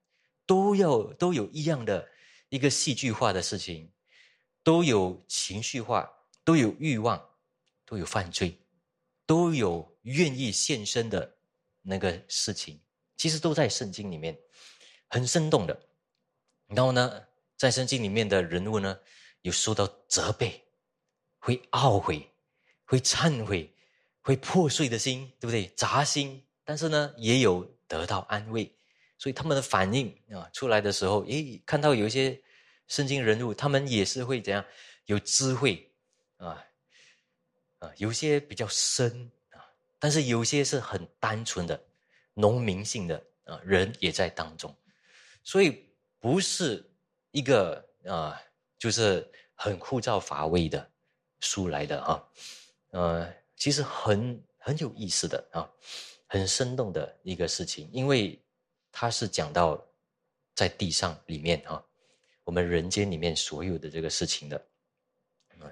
[0.47, 2.09] 都要都有一样的
[2.49, 3.93] 一个戏剧化的事情，
[4.63, 6.11] 都有情绪化，
[6.43, 7.23] 都有欲望，
[7.85, 8.59] 都有犯罪，
[9.27, 9.93] 都有。
[10.05, 11.35] 愿意献身的
[11.81, 12.79] 那个事情，
[13.17, 14.39] 其实都在圣经里面，
[15.09, 15.81] 很生动的。
[16.67, 17.25] 然后呢，
[17.57, 19.01] 在圣经里面的人物呢，
[19.41, 20.63] 有受到责备，
[21.39, 22.31] 会懊悔，
[22.85, 23.75] 会忏悔，
[24.21, 25.69] 会破碎的心，对不对？
[25.69, 28.73] 杂心，但是呢，也有得到安慰。
[29.19, 32.41] 所以他们的反应啊，出来的时候，诶，看到有一些
[32.89, 34.65] 圣经人物，他们也是会怎样
[35.07, 35.91] 有智慧
[36.37, 36.65] 啊
[37.79, 39.65] 啊，有些比较深啊，
[39.99, 41.81] 但是有些是很单纯的
[42.35, 44.75] 农民性的啊人也在当中，
[45.43, 46.85] 所以不是
[47.31, 48.41] 一个啊，
[48.79, 50.91] 就是很枯燥乏味的。
[51.41, 52.25] 书来的啊，
[52.93, 55.69] 呃，其实很很有意思的啊，
[56.35, 58.37] 很生动的一个事情，因为
[58.91, 59.81] 它是讲到
[60.53, 61.81] 在地上里面啊，
[62.43, 64.67] 我们人间里面所有的这个事情的，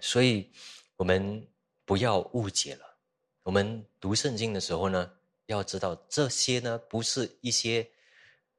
[0.01, 0.49] 所以
[0.95, 1.45] 我们
[1.85, 2.97] 不要误解了。
[3.43, 5.13] 我们读圣经的时候呢，
[5.47, 7.85] 要知道这些呢，不是一些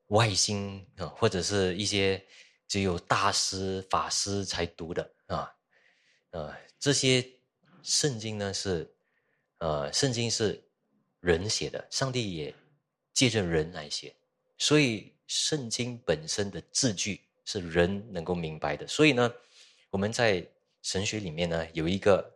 [0.07, 2.21] 外星啊，或者是一些
[2.67, 5.49] 只有大师法师才读的啊。
[6.31, 7.25] 呃，这些
[7.81, 8.93] 圣经呢是，
[9.59, 10.61] 呃，圣经是
[11.23, 12.53] 人写的，上帝也
[13.13, 14.13] 借着人来写，
[14.57, 18.85] 所以圣经本身的字句是人能够明白的。
[18.85, 19.33] 所以呢，
[19.89, 20.45] 我们在
[20.81, 22.29] 神学里面呢有一个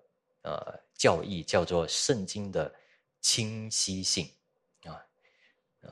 [0.43, 2.73] 呃教义叫做圣经的
[3.19, 4.31] 清晰性
[4.85, 4.95] 啊
[5.81, 5.91] 啊，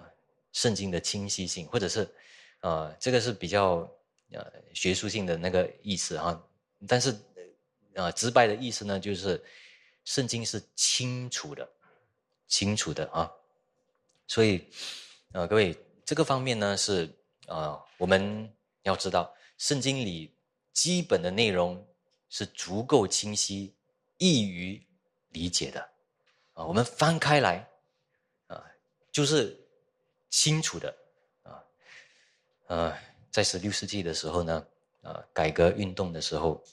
[0.54, 2.08] 圣经的清晰性，或者是
[2.62, 3.92] 呃这个是比较
[4.32, 6.42] 呃学术性的那个意思啊，
[6.88, 7.14] 但是。
[7.96, 9.42] 啊，直白的意思呢，就是
[10.04, 11.66] 圣经是清楚的，
[12.48, 13.32] 清楚的啊。
[14.28, 14.68] 所以，
[15.34, 17.14] 呃，各位，这个方面呢是
[17.48, 18.52] 啊，我们
[18.84, 20.36] 要知道，圣经里
[20.74, 21.88] 基本的内容
[22.30, 23.74] 是足够清晰、
[24.18, 24.86] 易于
[25.30, 25.82] 理解的
[26.54, 26.66] 啊。
[26.66, 27.70] 我们翻开来
[28.48, 28.64] 啊，
[29.12, 29.60] 就是
[30.30, 30.96] 清楚的
[31.44, 31.64] 啊。
[32.68, 32.98] 呃，
[33.32, 34.68] 在十六世纪的时候呢，
[35.02, 36.64] 啊，改革运动的时候。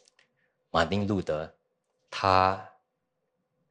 [0.75, 1.55] 马丁路德，
[2.11, 2.67] 他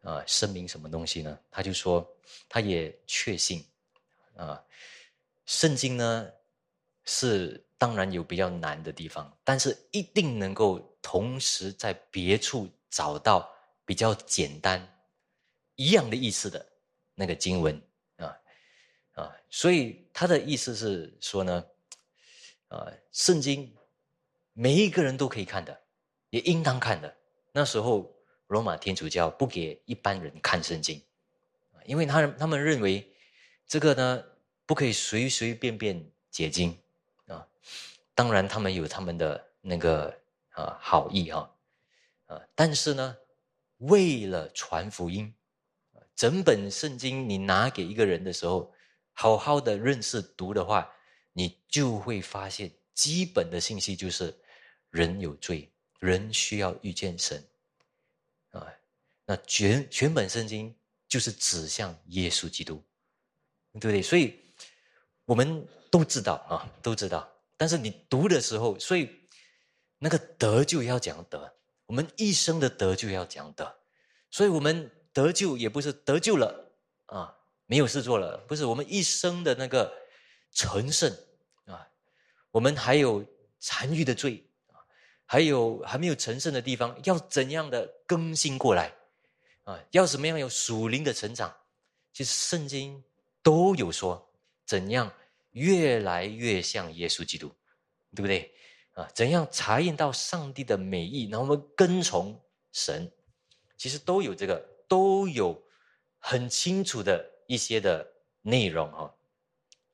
[0.02, 1.40] 啊声明什么东西呢？
[1.50, 2.08] 他就说，
[2.50, 3.66] 他也确信
[4.36, 4.64] 啊，
[5.46, 6.32] 圣经呢
[7.06, 13.52] 是当然有比较难的地方，但是一定能够同时在别处找到
[13.86, 15.02] 比较简单
[15.76, 16.66] 一样的意思的
[17.16, 17.82] 那个经文
[18.18, 18.38] 啊
[19.14, 21.66] 啊，所以他的意思是说呢，
[22.70, 23.76] 啊，圣经
[24.54, 25.80] 每一个人都可以看的。
[26.32, 27.14] 也应当看的。
[27.52, 28.10] 那时候，
[28.52, 31.02] 罗马天主教不给一般人看圣经，
[31.86, 33.10] 因为他他们认为
[33.66, 34.22] 这个呢
[34.66, 36.78] 不可以随随便便解经
[37.28, 37.48] 啊。
[38.14, 40.14] 当然，他们有他们的那个
[40.50, 41.50] 啊好意啊
[42.26, 43.16] 啊，但是呢，
[43.78, 45.34] 为了传福音，
[46.14, 48.74] 整本圣经你拿给一个人的时候，
[49.14, 50.94] 好好的认识读的话，
[51.32, 54.38] 你就会发现基本的信息就是
[54.90, 55.72] 人有罪。
[56.00, 57.42] 人需要遇见神，
[59.25, 60.75] 那全全本圣经
[61.07, 62.84] 就是指向耶稣基督，
[63.73, 64.01] 对不对？
[64.01, 64.39] 所以
[65.25, 67.31] 我们都知道啊，都知道。
[67.55, 69.10] 但是你读的时候，所以
[69.99, 71.53] 那个得救要讲得，
[71.86, 73.79] 我们一生的得救要讲得，
[74.29, 76.73] 所以我们得救也不是得救了
[77.05, 79.93] 啊，没有事做了，不是我们一生的那个
[80.51, 81.15] 成圣
[81.65, 81.88] 啊，
[82.49, 83.23] 我们还有
[83.60, 84.75] 残余的罪啊。
[85.25, 88.93] 还有还没有成圣的地方，要怎样的更新过来
[89.63, 89.80] 啊？
[89.91, 91.56] 要怎么样有属灵的成长？
[92.13, 93.04] 其实圣经
[93.41, 94.32] 都有说，
[94.65, 95.12] 怎样
[95.52, 97.52] 越来越像耶稣基督，
[98.15, 98.54] 对不对
[98.93, 99.08] 啊？
[99.13, 102.39] 怎样查验到上帝的美意，然后我们跟从
[102.71, 103.12] 神，
[103.78, 105.62] 其实都有这个，都有
[106.19, 108.06] 很清楚的一些的
[108.41, 109.15] 内容哈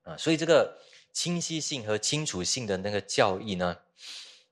[0.03, 0.17] 啊。
[0.17, 0.79] 所以这个
[1.13, 3.77] 清晰性和清楚性的那个教义呢，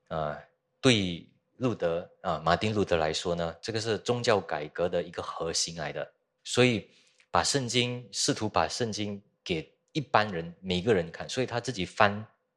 [0.08, 0.40] 啊。
[0.82, 6.14] 对路德啊，马丁路德来说呢，这个是宗教改革的一个核心来的。
[6.44, 6.90] 所以
[7.32, 12.12] 把圣经试图把圣经给一般人每个人看，所以他自己翻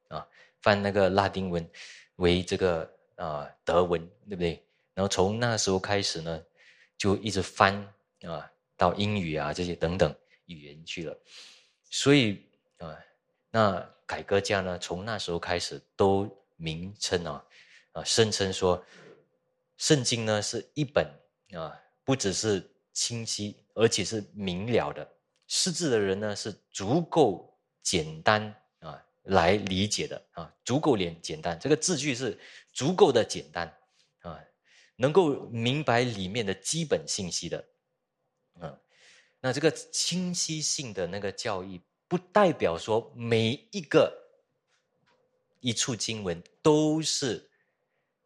[0.09, 0.27] 啊
[0.61, 1.69] 翻那个拉丁文
[2.17, 4.63] 为这个啊德文，对不对？
[4.95, 6.43] 然后从那时候开始呢，
[6.97, 7.75] 就一直翻
[8.23, 10.15] 啊到英语啊这些等等
[10.47, 11.17] 语言去了。
[11.85, 12.45] 所以
[12.79, 12.99] 啊，
[13.51, 17.45] 那改革家呢，从那时候开始都名称啊。
[17.93, 18.85] 啊，声称说，
[19.77, 21.07] 圣经呢是一本
[21.53, 21.75] 啊，
[22.05, 25.09] 不只是清晰，而且是明了的。
[25.47, 31.59] 识字的人呢是足够简单啊来理解的啊，足够简简单。
[31.59, 32.39] 这个字句是
[32.73, 33.67] 足够的简单
[34.21, 34.39] 啊，
[34.97, 37.65] 能够明白里面的基本信息的。
[38.61, 38.79] 嗯，
[39.41, 44.13] 那这个清晰性的那个教义，不代表说每一个
[45.61, 47.48] 一处经文都是。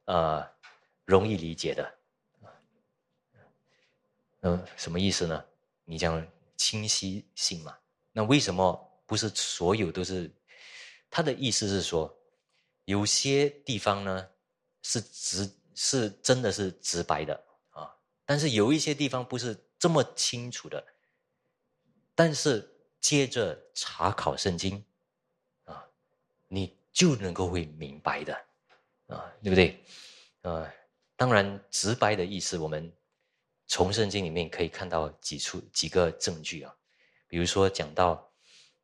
[0.05, 0.49] 呃，
[1.05, 1.99] 容易理解的，
[4.41, 5.45] 嗯，什么意思呢？
[5.85, 6.27] 你讲
[6.57, 7.77] 清晰性嘛？
[8.13, 10.31] 那为什么不是所有都是？
[11.09, 12.15] 他的意思是说，
[12.87, 14.29] 有些地方呢
[14.83, 17.95] 是直，是真的是直白的啊，
[18.25, 20.83] 但是有一些地方不是这么清楚的。
[22.15, 22.69] 但是
[23.01, 24.85] 接着查考圣经，
[25.65, 25.87] 啊，
[26.49, 28.45] 你就能够会明白的，
[29.13, 29.85] 啊，对不对？
[30.43, 30.71] 呃，
[31.17, 32.93] 当然直白的意思，我们
[33.67, 36.75] 从圣经里面可以看到几处几个证据啊，
[37.29, 38.31] 比如说讲到，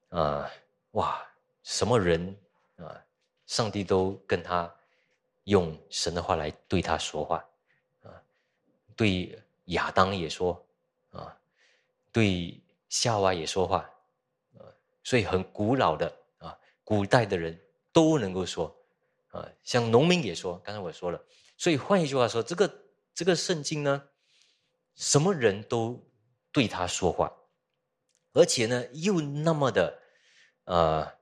[0.09, 0.49] 呃，
[0.93, 1.25] 哇。
[1.65, 2.35] 什么人
[2.77, 3.05] 啊？
[3.45, 4.75] 上帝都跟他
[5.45, 7.45] 用神的话来对他说话
[8.03, 8.09] 啊，
[8.97, 10.67] 对亚当也说
[11.11, 11.37] 啊，
[12.11, 12.59] 对
[12.89, 13.81] 夏娃也说话
[14.55, 14.65] 啊，
[15.05, 17.61] 所以很古老的啊，古代的人
[17.93, 18.75] 都能够说
[19.63, 20.59] 像农民也说。
[20.65, 21.25] 刚才我说了，
[21.57, 22.83] 所以换一句话说，这个
[23.15, 24.09] 这个圣经呢，
[24.95, 26.09] 什么人都
[26.53, 27.33] 对他说话，
[28.33, 30.01] 而且呢，又那么的
[30.65, 31.19] 呃。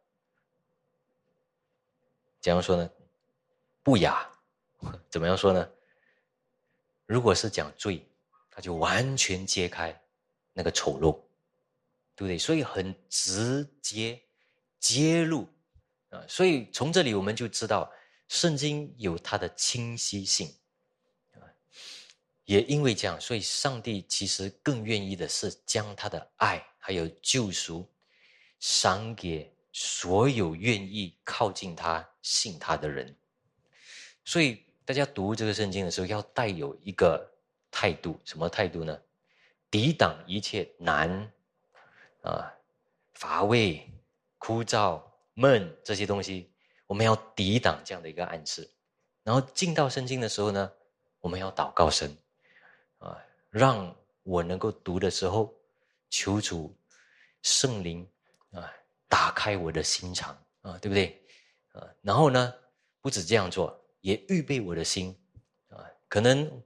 [2.39, 2.89] 怎样说呢？
[3.83, 4.31] 不雅，
[5.11, 5.69] 怎么样说呢？
[7.05, 8.09] 如果是讲罪，
[8.53, 10.01] 他就完全揭开
[10.53, 11.13] 那个丑陋，
[12.15, 12.39] 对不对？
[12.39, 14.23] 所以很直接
[14.79, 15.49] 揭露
[16.11, 16.25] 啊！
[16.29, 17.93] 所以从这里我们就知道，
[18.29, 20.55] 圣经有它的清晰性。
[22.45, 27.89] 也因为这样，所以上帝其实更愿意的是将他的爱还有救赎
[28.61, 29.53] 赏给。
[29.79, 33.15] 所有愿意靠近他、信他的人，
[34.25, 37.31] 所以大家读这个圣经的时候，要带有一个
[37.71, 38.99] 态度，什么态度呢？
[39.71, 41.31] 抵挡一切难
[42.23, 42.51] 啊、
[43.13, 43.87] 乏味、
[44.39, 45.03] 枯燥、
[45.35, 46.51] 闷这些东西，
[46.87, 48.71] 我们要抵挡这样的一个暗示。
[49.23, 50.73] 然后进到圣经的时候呢，
[51.21, 52.17] 我们要祷告神
[52.99, 53.17] 啊，
[53.51, 55.55] 让我能够读的时候，
[56.09, 56.77] 求主
[57.43, 58.09] 圣灵
[58.53, 58.73] 啊。
[59.09, 61.25] 打开我的心肠啊，对不对？
[61.73, 62.53] 啊，然后呢，
[63.01, 65.17] 不止这样做，也预备我的心
[65.69, 65.79] 啊。
[66.09, 66.61] 可能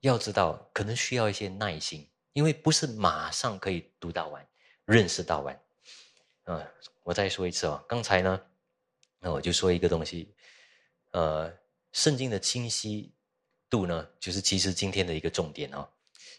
[0.00, 4.44] 要知道，可能需要一些耐心，因为不是马上可以读到完、
[4.86, 5.62] 认识到完。
[6.44, 6.66] 啊，
[7.02, 8.40] 我再说一次哦，刚才呢，
[9.20, 10.34] 那我就说一个东西，
[11.12, 11.52] 呃，
[11.92, 13.12] 圣经的清晰
[13.68, 15.88] 度呢，就是其实今天的一个重点哦。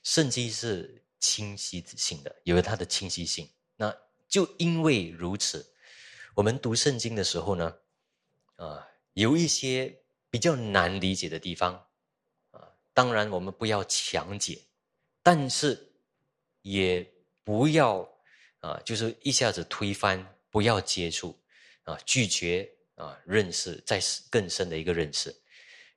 [0.04, 3.48] 圣经是清晰性的，有它的清晰性。
[3.76, 3.96] 那
[4.28, 5.74] 就因为如此，
[6.34, 7.78] 我们读圣经的时候呢，
[8.56, 11.88] 啊，有一些比较难理解的地方，
[12.52, 14.60] 啊，当然我们不要强解，
[15.22, 15.94] 但是
[16.64, 17.08] 也
[17.44, 18.10] 不要
[18.60, 21.40] 啊，就是一下子推翻，不要接触，
[21.92, 25.36] 啊，拒绝啊，认识再更深的一个认识，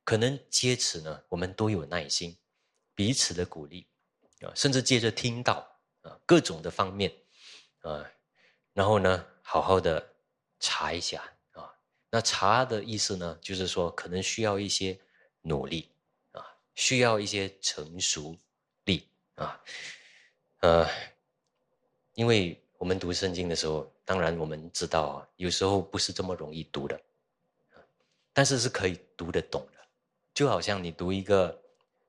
[0.03, 2.36] 可能借此呢，我们都有耐心，
[2.95, 3.86] 彼此的鼓励，
[4.40, 7.12] 啊，甚至借着听到啊，各种的方面，
[7.82, 8.11] 啊。
[8.72, 10.14] 然后呢，好好的
[10.59, 11.22] 查一下
[11.53, 11.72] 啊。
[12.11, 14.99] 那查的意思呢，就是说可能需要一些
[15.42, 15.92] 努力
[16.32, 18.36] 啊，需要一些成熟
[18.84, 19.62] 力啊。
[20.61, 20.88] 呃，
[22.14, 27.01] 因为我们读圣经的时候，当然我们知道啊，有时候不是这么容易读的，
[28.30, 29.78] 但是是可以读得懂的。
[30.35, 31.59] 就好像你读一个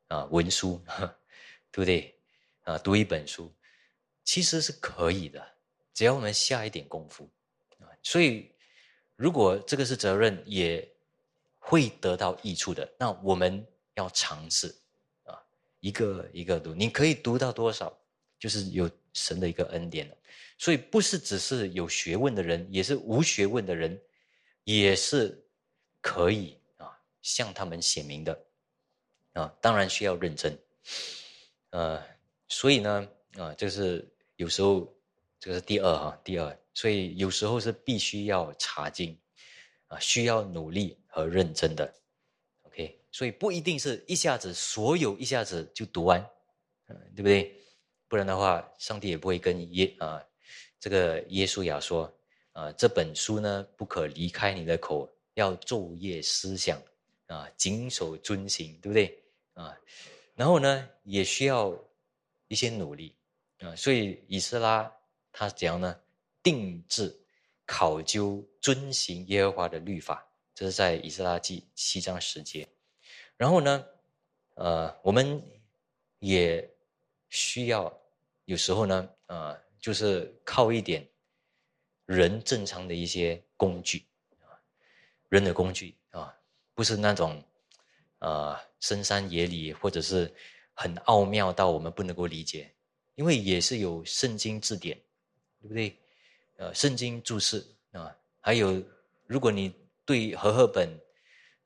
[0.09, 0.81] 啊文书，
[1.71, 2.13] 对不对？
[2.63, 3.49] 啊，读一本书，
[4.25, 5.41] 其实是可以的。
[5.93, 7.29] 只要我们下一点功夫，
[7.79, 8.51] 啊，所以
[9.15, 10.85] 如果这个是责任，也
[11.57, 12.85] 会得到益处的。
[12.99, 14.75] 那我们要尝试
[15.23, 15.41] 啊，
[15.79, 17.97] 一个一个读，你可以读到多少，
[18.37, 20.15] 就是有神的一个恩典了。
[20.59, 23.99] 所以不是只是有学问的人，也是无学问的人，
[24.63, 25.43] 也是
[25.99, 28.45] 可以啊向他们显明的
[29.33, 29.51] 啊。
[29.59, 30.55] 当然需要认真，
[31.71, 31.99] 呃，
[32.47, 34.93] 所以呢，啊，就是有时候。
[35.37, 39.15] 这个是第二哈，第二，所以有时候是必须要查经，
[39.85, 41.93] 啊，需要努力和认真的
[42.63, 46.19] ，OK，所以不一定是一下子所有一下子就读完，
[46.87, 47.55] 嗯，对不对？
[48.07, 50.23] 不然的话，上帝也不会跟耶啊
[50.79, 52.11] 这个耶稣亚说
[52.51, 56.81] 啊，这本书呢不可离开你的口，要昼夜思想
[57.27, 59.23] 啊，谨守遵行，对不对？
[59.53, 59.77] 啊，
[60.35, 61.77] 然后呢也需要
[62.47, 63.15] 一些努力
[63.59, 64.91] 啊，所以以斯拉。
[65.37, 65.93] 他怎样呢？
[66.41, 67.13] 定制、
[67.65, 72.65] 考究、遵行耶和华的律法，这是在以斯拉记七章十节。
[73.35, 73.85] 然后呢，
[74.53, 75.43] 呃，我们
[76.19, 76.65] 也
[77.35, 77.91] 需要
[78.45, 81.05] 有时候呢，呃，就是靠一点
[82.05, 84.05] 人正常的一些工具
[84.39, 84.55] 啊，
[85.27, 86.33] 人的工具啊，
[86.73, 87.43] 不是那种
[88.19, 90.33] 呃深山野里或者是
[90.73, 92.73] 很奥妙到我们不能够理解，
[93.15, 94.97] 因为也是有圣经字典，
[95.61, 95.99] 对不对？
[96.57, 97.61] 呃，圣经注释
[97.91, 98.81] 啊，还有
[99.27, 99.75] 如果你
[100.05, 100.89] 对和合本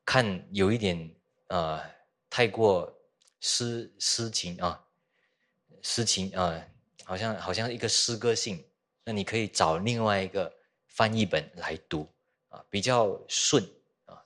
[0.03, 1.15] 看有一点
[1.47, 1.80] 啊
[2.28, 2.91] 太过
[3.39, 4.84] 诗诗情啊，
[5.82, 6.67] 诗情啊，
[7.05, 8.63] 好像好像一个诗歌性，
[9.03, 10.53] 那你可以找另外一个
[10.88, 12.07] 翻译本来读
[12.49, 13.63] 啊，比较顺
[14.05, 14.23] 啊，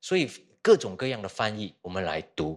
[0.00, 0.30] 所以。
[0.64, 2.56] 各种各样的翻译，我们来读，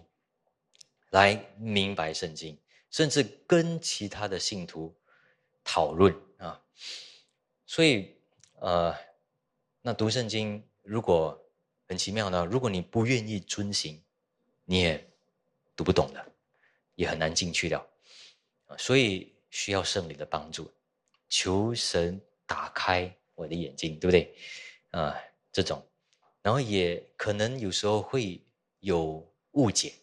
[1.09, 2.55] 来明白圣经，
[2.91, 4.95] 甚至跟其他的信徒
[5.63, 6.61] 讨论啊。
[7.65, 8.15] 所以，
[8.59, 8.95] 呃，
[9.81, 11.35] 那读圣经如果
[11.87, 13.99] 很奇妙呢，如果你不愿意遵行，
[14.65, 15.11] 你也
[15.75, 16.23] 读不懂的，
[16.93, 17.83] 也很难进去了。
[18.77, 20.71] 所以需要圣灵的帮助，
[21.29, 24.35] 求神打开我的眼睛，对不对？
[24.91, 25.15] 啊，
[25.51, 25.85] 这种。
[26.41, 28.39] 然后也可能有时候会
[28.79, 29.93] 有误解，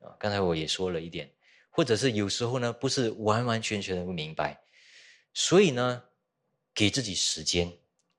[0.00, 1.28] 啊，刚才我也说了一点，
[1.70, 4.62] 或者是有时候呢不是完完全全的不明白，
[5.34, 6.04] 所以呢，
[6.72, 7.72] 给自己时间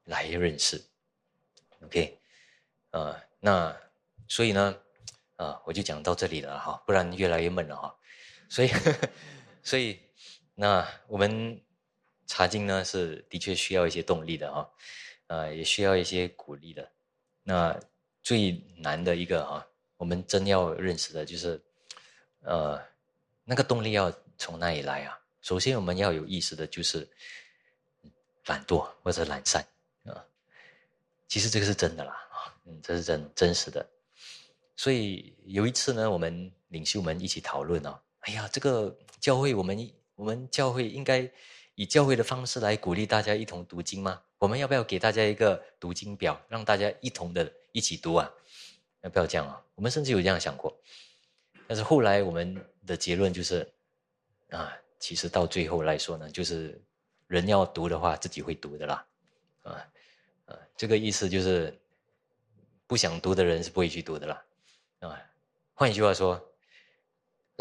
[0.03, 0.83] 来认识
[1.83, 2.19] ，OK，
[2.89, 3.75] 啊，那
[4.27, 4.77] 所以呢，
[5.37, 7.95] 啊，我就讲到这里了哈，不然越来越闷了哈，
[8.49, 8.69] 所以，
[9.63, 9.99] 所以
[10.53, 11.59] 那我们
[12.27, 14.69] 查经呢是的确需要一些动力的哈，
[15.27, 16.91] 呃，也需要一些鼓励的。
[17.43, 17.79] 那
[18.21, 19.65] 最难的一个啊，
[19.97, 21.61] 我们真要认识的就是，
[22.41, 22.81] 呃，
[23.43, 25.19] 那个动力要从哪里来啊？
[25.41, 27.07] 首先我们要有意识的就是
[28.45, 29.65] 懒惰或者懒散
[30.05, 30.23] 啊。
[31.27, 33.85] 其实这个是真的啦啊，嗯，这是真真实的。
[34.75, 41.29] 所以有一次呢，我们领袖们一起讨论哦，哎呀，这个教会我们我们教会应该
[41.75, 44.21] 以教会的方式来鼓励大家一同读经吗？
[44.37, 48.31] 我们要不要给大家一个读经表，让大家一同的一起读啊？
[49.01, 49.61] 要不要这样啊？
[49.75, 50.73] 我们甚至有这样想过，
[51.67, 53.69] 但是后来我们的结论就是，
[54.51, 56.81] 啊，其实到最后来说呢，就是
[57.27, 59.05] 人要读的话，自己会读的啦，
[59.63, 59.85] 啊，
[60.45, 61.77] 啊，这个意思就是，
[62.87, 64.45] 不想读的人是不会去读的啦，
[64.99, 65.21] 啊，
[65.73, 66.41] 换一句话说，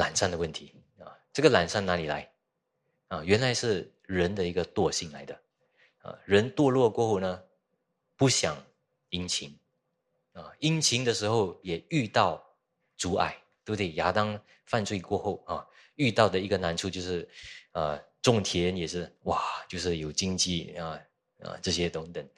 [0.02, 2.28] 懒散的问题啊，这个懒散哪里来？
[3.06, 5.40] 啊，原来是人的一个惰性来的。
[6.02, 7.40] 啊，人堕落过后呢，
[8.16, 8.56] 不想
[9.10, 9.56] 殷勤，
[10.32, 12.44] 啊，殷勤的时候也遇到
[12.96, 13.92] 阻碍，对不对？
[13.92, 14.36] 亚当
[14.66, 17.28] 犯罪过后啊，遇到的一个难处就是，
[17.70, 21.00] 呃，种田也是哇，就是有经济啊
[21.44, 22.28] 啊这些等等，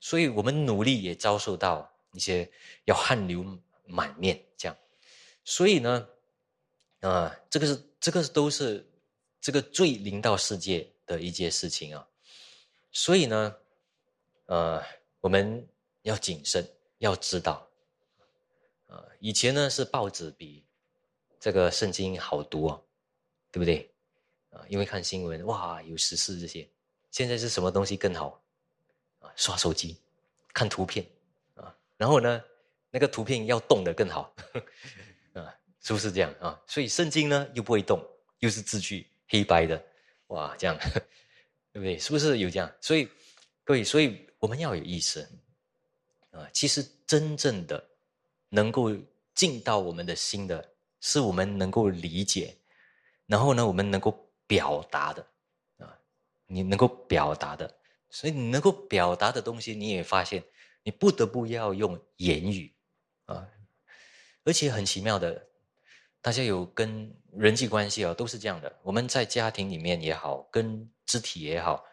[0.00, 2.50] 所以我们努力也遭受到一些
[2.86, 3.44] 要汗流
[3.84, 4.74] 满面这样，
[5.44, 6.08] 所以呢，
[7.00, 8.86] 啊，这个是这个都是
[9.40, 12.06] 这个最临到世界的一件事情啊。
[12.92, 13.56] 所以呢，
[14.46, 14.82] 呃，
[15.20, 15.66] 我们
[16.02, 16.66] 要谨慎，
[16.98, 17.68] 要知道，
[18.86, 20.64] 呃，以前呢是报纸比
[21.38, 22.84] 这个圣经好读哦，
[23.50, 23.90] 对不对？
[24.50, 26.68] 啊，因为看新闻哇有时事这些，
[27.10, 28.42] 现在是什么东西更好？
[29.20, 29.96] 啊，刷手机，
[30.52, 31.06] 看图片，
[31.54, 32.42] 啊，然后呢，
[32.90, 34.34] 那个图片要动的更好，
[35.80, 36.60] 是不是这样啊？
[36.66, 38.00] 所以圣经呢又不会动，
[38.38, 39.82] 又是字句黑白的，
[40.28, 40.78] 哇，这样。
[41.72, 41.96] 对不对？
[41.96, 42.68] 是不是有这样？
[42.80, 43.08] 所以，
[43.62, 45.20] 各位，所以我们要有意识
[46.32, 46.44] 啊。
[46.52, 47.88] 其实真正的
[48.48, 48.90] 能够
[49.36, 50.68] 进到我们的心的，
[51.00, 52.56] 是我们能够理解，
[53.26, 55.24] 然后呢，我们能够表达的
[55.78, 55.96] 啊。
[56.46, 57.72] 你能够表达的，
[58.08, 60.42] 所以你能够表达的东西，你也发现，
[60.82, 62.74] 你不得不要用言语
[63.26, 63.48] 啊。
[64.42, 65.46] 而且很奇妙的，
[66.22, 68.78] 大家有跟人际关系啊，都是这样的。
[68.82, 71.84] 我们在家庭里面也好，跟肢体也好，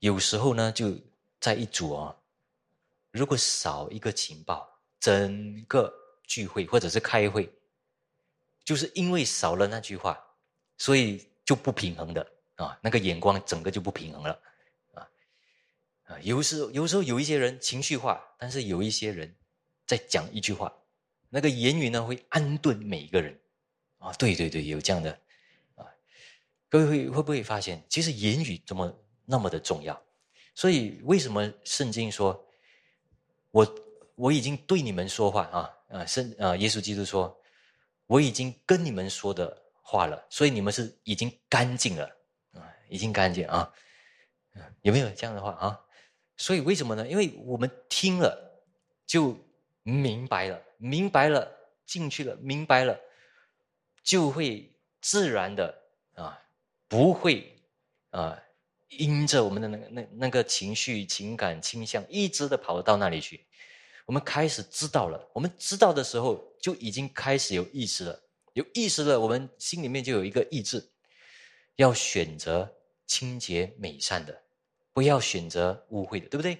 [0.00, 0.94] 有时候呢，就
[1.40, 2.16] 在一组哦。
[3.12, 4.68] 如果少一个情报，
[5.00, 5.90] 整个
[6.24, 7.50] 聚会或者是开会，
[8.62, 10.22] 就是因为少了那句话，
[10.76, 12.26] 所以就不平衡的
[12.56, 12.78] 啊。
[12.82, 14.38] 那个眼光整个就不平衡了
[14.92, 15.08] 啊
[16.04, 16.18] 啊！
[16.20, 19.34] 有时有时候有一些人情绪化，但是有一些人
[19.86, 20.70] 在讲一句话，
[21.30, 23.40] 那个言语呢会安顿每一个人
[23.98, 24.12] 啊。
[24.14, 25.10] 对对对，有这样的。
[25.74, 25.86] 啊
[26.68, 28.92] 各位会会不会发现，其实言语怎么
[29.24, 30.02] 那么的重要？
[30.54, 32.44] 所以为什么圣经说，
[33.50, 33.74] 我
[34.14, 37.40] 我已经对你们说话啊啊圣啊耶稣基督说，
[38.06, 42.04] 我已经跟你们说的话了，所以你们是已经干净了
[42.52, 43.72] 啊，已经干净啊，
[44.82, 45.80] 有没有这样的话啊？
[46.36, 47.06] 所以为什么呢？
[47.06, 48.62] 因为我们听了
[49.06, 49.38] 就
[49.82, 51.48] 明白了，明白了
[51.86, 52.98] 进去了，明白了
[54.06, 55.82] 就会自然的
[56.14, 56.40] 啊。
[56.88, 57.52] 不会，
[58.10, 58.40] 啊，
[58.88, 63.44] 因着我们的那个那那个情绪、情感倾向，一直的跑到那里去。
[64.04, 70.88] 我们开始知道了，我们知道的时候，就已经开始有意识了，有意识了，我们心里面就有一个意志，
[71.74, 72.72] 要选择
[73.04, 74.42] 清洁美善的，
[74.92, 76.56] 不要选择污秽的，对不对？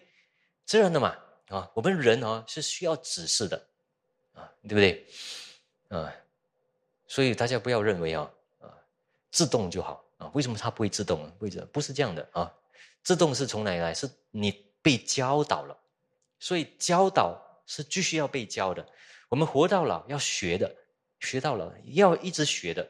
[0.66, 1.16] 这样的嘛，
[1.50, 3.68] 啊，我们人啊是需要指示的，
[4.32, 5.06] 啊，对不对？
[5.88, 6.12] 啊，
[7.06, 8.30] 所以大家不要认为啊，
[8.60, 8.68] 啊，
[9.30, 10.30] 自动就好啊？
[10.34, 11.30] 为什么它不会自动？
[11.38, 12.52] 为什么不是这样的啊？
[13.02, 13.94] 自动是从哪里来？
[13.94, 14.50] 是你
[14.82, 15.78] 被教导了，
[16.38, 18.84] 所以教导是继续要被教的。
[19.28, 20.74] 我们活到老要学的，
[21.20, 22.88] 学到老要一直学的。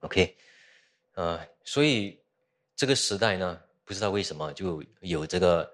[0.00, 0.36] OK，
[1.14, 2.22] 呃，所以
[2.74, 5.70] 这个时代呢，不知道为什么就有这个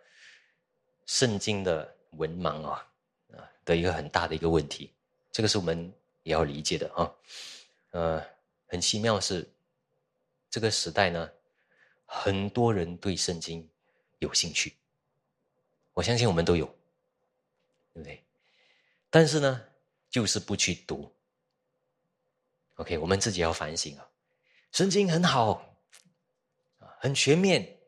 [1.06, 2.86] 圣经的文盲啊
[3.32, 4.92] 啊的一个很大的一个问题。
[5.32, 5.92] 这个是我们
[6.28, 7.10] 也要理解的啊。
[7.92, 8.22] 呃，
[8.66, 9.50] 很奇妙是
[10.50, 11.30] 这个时代呢。
[12.10, 13.68] 很多人对圣经
[14.18, 14.74] 有兴趣，
[15.92, 16.64] 我相信我们都有，
[17.92, 18.24] 对不对？
[19.10, 19.62] 但是呢，
[20.08, 21.12] 就是不去读。
[22.76, 24.08] OK，我们自己要反省啊。
[24.72, 25.76] 圣经很好，
[26.98, 27.78] 很全面，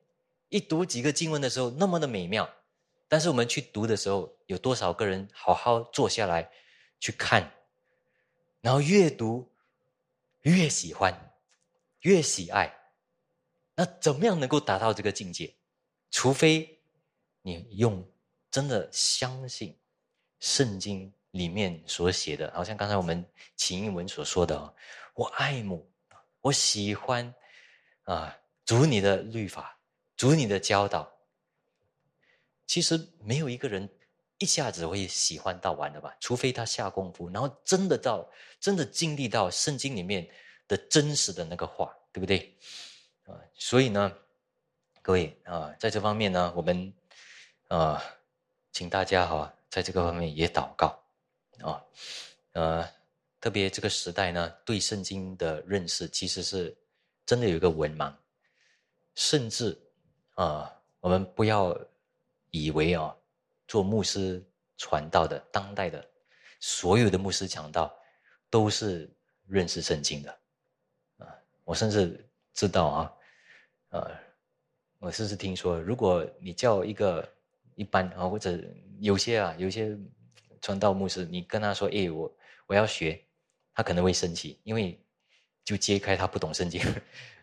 [0.51, 2.49] 一读几个经文的时候那么的美妙，
[3.09, 6.51] 但是我们去读的时候，有多少个人好好坐下来
[6.99, 7.55] 去看，
[8.61, 9.51] 然后越读
[10.43, 11.33] 越喜欢，
[12.01, 12.75] 越喜爱。
[13.75, 15.55] 那怎么样能够达到这个境界？
[16.11, 16.81] 除非
[17.43, 18.07] 你用
[18.51, 19.79] 真的相信
[20.39, 23.25] 圣经里面所写的，好像刚才我们
[23.57, 24.75] 秦英文所说的
[25.15, 25.91] ：“我爱慕，
[26.41, 27.35] 我喜欢
[28.03, 29.79] 啊，主你的律法，
[30.17, 31.11] 主你的教导。”
[32.67, 33.89] 其实没有一个人
[34.41, 36.17] 一下子会喜欢到完的吧？
[36.19, 38.27] 除非他下功夫，然后真的到
[38.59, 40.27] 真的经历到圣经里面
[40.67, 42.57] 的真实的那个话，对不对？
[43.27, 44.11] 啊，所以呢，
[45.03, 46.91] 各位啊，在这方面呢，我们
[47.69, 48.03] 啊，
[48.73, 50.99] 请大家哈，在这个方面也祷告
[51.61, 51.85] 啊，
[52.53, 52.89] 呃，
[53.43, 56.75] 特别这个时代呢，对圣经的认识其实是
[57.27, 58.11] 真的有一个文盲，
[59.15, 59.79] 甚至
[60.35, 61.79] 啊，我们不要
[62.51, 63.15] 以为啊，
[63.71, 64.45] 做牧师
[64.77, 66.05] 传道的当代的
[66.59, 67.97] 所有的牧师讲道
[68.51, 69.09] 都是
[69.47, 70.41] 认识圣经的
[71.19, 71.31] 啊，
[71.63, 73.13] 我甚至知道啊。
[73.91, 74.11] 呃，
[74.99, 77.33] 我甚至听说，如果你叫一个
[77.77, 78.59] 一般啊，或者
[78.99, 79.97] 有些啊，有些
[80.61, 83.25] 传道牧师，你跟他说：“哎，我我要学”，
[83.73, 85.01] 他可能会生气，因为
[85.65, 86.83] 就揭开他不懂圣经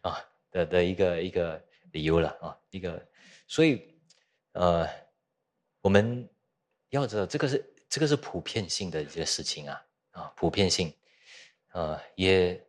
[0.02, 0.20] 啊
[0.52, 1.64] 的的一个一个
[1.94, 3.02] 理由了啊，一个，
[3.48, 3.98] 所以
[4.52, 4.86] 呃，
[5.88, 6.28] 我们
[6.90, 10.94] 要知道这个是这个是普遍性的一个事情啊啊，普遍性，
[11.72, 12.62] 呃，也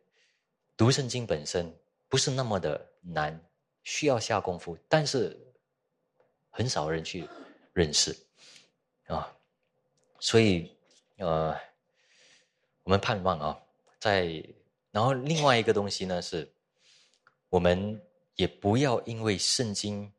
[0.77, 1.69] 读圣经本身
[2.07, 3.37] 不是那么的难。
[3.83, 5.37] 需要下功夫，但是
[6.49, 7.27] 很少人去
[7.73, 8.15] 认识
[9.07, 9.35] 啊，
[10.19, 10.73] 所以
[11.17, 11.53] 呃，
[12.83, 13.59] 我们盼望啊，
[13.99, 14.41] 在
[14.91, 16.49] 然后另外一个东西呢是，
[17.49, 18.01] 我们
[18.35, 20.09] 也不要因为圣经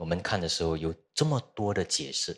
[0.00, 2.34] 我们看的时候有这么多的解释，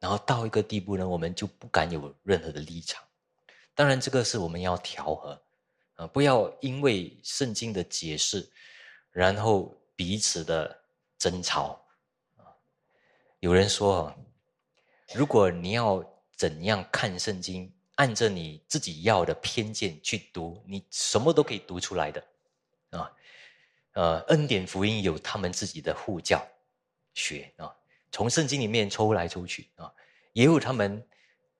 [0.00, 3.00] 然后到一个地步呢，我们就不敢有任何的立场。
[3.76, 5.40] 当然，这个是我们要调和
[5.94, 8.50] 啊，不要因为圣经的解释。
[9.12, 10.82] 然后彼此的
[11.16, 11.80] 争吵，
[13.38, 14.12] 有人说，
[15.14, 16.04] 如果你要
[16.36, 22.20] 怎样看圣经，按着你自己要的偏见去读，你什么都可以读出来的。
[23.92, 26.46] 呃，恩典福音有他们自己的护教
[27.14, 27.74] 学啊，
[28.10, 29.92] 从圣经里面抽来抽去啊，
[30.32, 31.06] 也有他们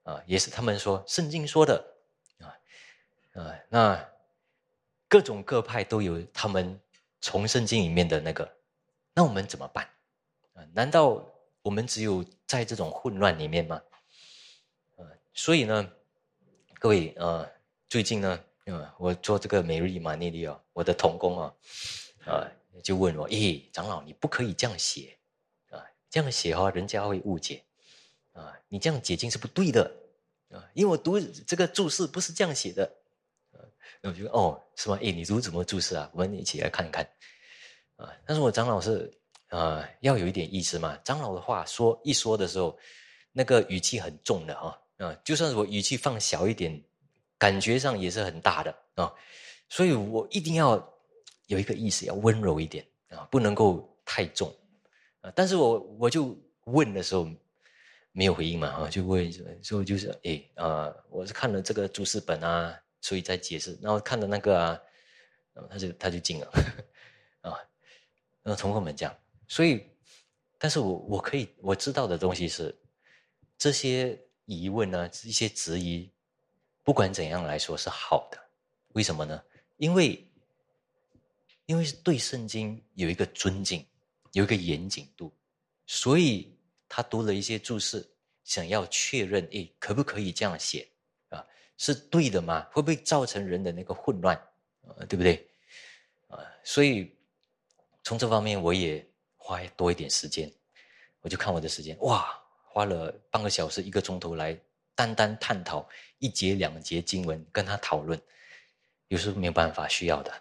[0.03, 1.95] 啊，也是他们说圣经说的
[2.41, 2.55] 啊，
[3.33, 4.09] 呃，那
[5.09, 6.81] 各种各派都有他们。
[7.21, 8.49] 从圣经里面的那个，
[9.13, 9.85] 那我们怎么办？
[10.55, 11.21] 啊，难道
[11.63, 13.83] 我们只有在这种混乱里面吗？
[14.95, 15.05] 呃，
[15.35, 15.91] 所以呢，
[16.79, 17.45] 各位呃，
[17.89, 21.53] 最近呢，呃，我做这个每日玛尼利啊，我的童工啊，
[22.29, 22.47] 啊，
[22.83, 25.17] 就问我，咦，长老，你不可以这样写
[25.71, 27.65] 啊，这样写哈，人家会误解
[28.33, 29.91] 啊，你这样解经是不对的
[30.51, 32.91] 啊，因为我读这个注释不是这样写的。
[34.01, 34.97] 那我就哦，是吗？
[35.01, 36.09] 诶，你读怎么注释啊？
[36.13, 37.05] 我们一起来看一看
[37.97, 38.15] 啊！
[38.25, 39.13] 但是我长老是
[39.49, 40.97] 啊，要有一点意思嘛。
[40.99, 42.79] 长老的话说一说的时候，
[43.33, 46.81] 那个语气很重的哈啊，就算是我语气放小一点，
[47.39, 49.13] 感觉上也是很大的啊。
[49.69, 50.77] 所以我一定要
[51.49, 54.51] 有一个意思，要温柔一点啊，不能够太重
[55.21, 55.31] 啊。
[55.35, 56.35] 但是我我就
[56.65, 57.29] 问的时候
[58.13, 59.31] 没有回应嘛啊，就问
[59.63, 62.81] 说就是诶啊，我是看了这个注释本啊。
[63.01, 64.81] 所以在解释，然后看了那个啊，
[65.71, 66.47] 他就他就进了
[67.43, 67.55] 啊，
[68.43, 69.87] 然后同学们讲，所以，
[70.59, 72.77] 但是我我可以我知道的东西是，
[73.57, 76.11] 这些疑问呢，一些质疑，
[76.83, 78.39] 不管怎样来说是好的
[78.95, 79.41] 为什么呢？
[79.77, 80.28] 因为，
[81.69, 83.87] 因为是对圣经有一个尊敬，
[84.33, 85.31] 有一个严谨度，
[85.87, 86.51] 所以
[86.89, 88.09] 他读了一些注释，
[88.43, 90.89] 想要确认，诶，可不可以这样写
[91.29, 91.45] 啊？
[91.77, 92.67] 是对的吗？
[92.73, 94.35] 会不会造成人的那个混乱？
[94.97, 95.47] 呃，对不对？
[96.29, 97.15] 啊，所以
[98.03, 99.07] 从这方面我也
[99.37, 100.51] 花多一点时间，
[101.21, 104.59] 我就看我的时间，哇，花了半个小时、一个钟头来
[104.95, 108.19] 单单探讨一节两节经文，跟他讨论。
[109.09, 110.33] 有时候没有办法需要的，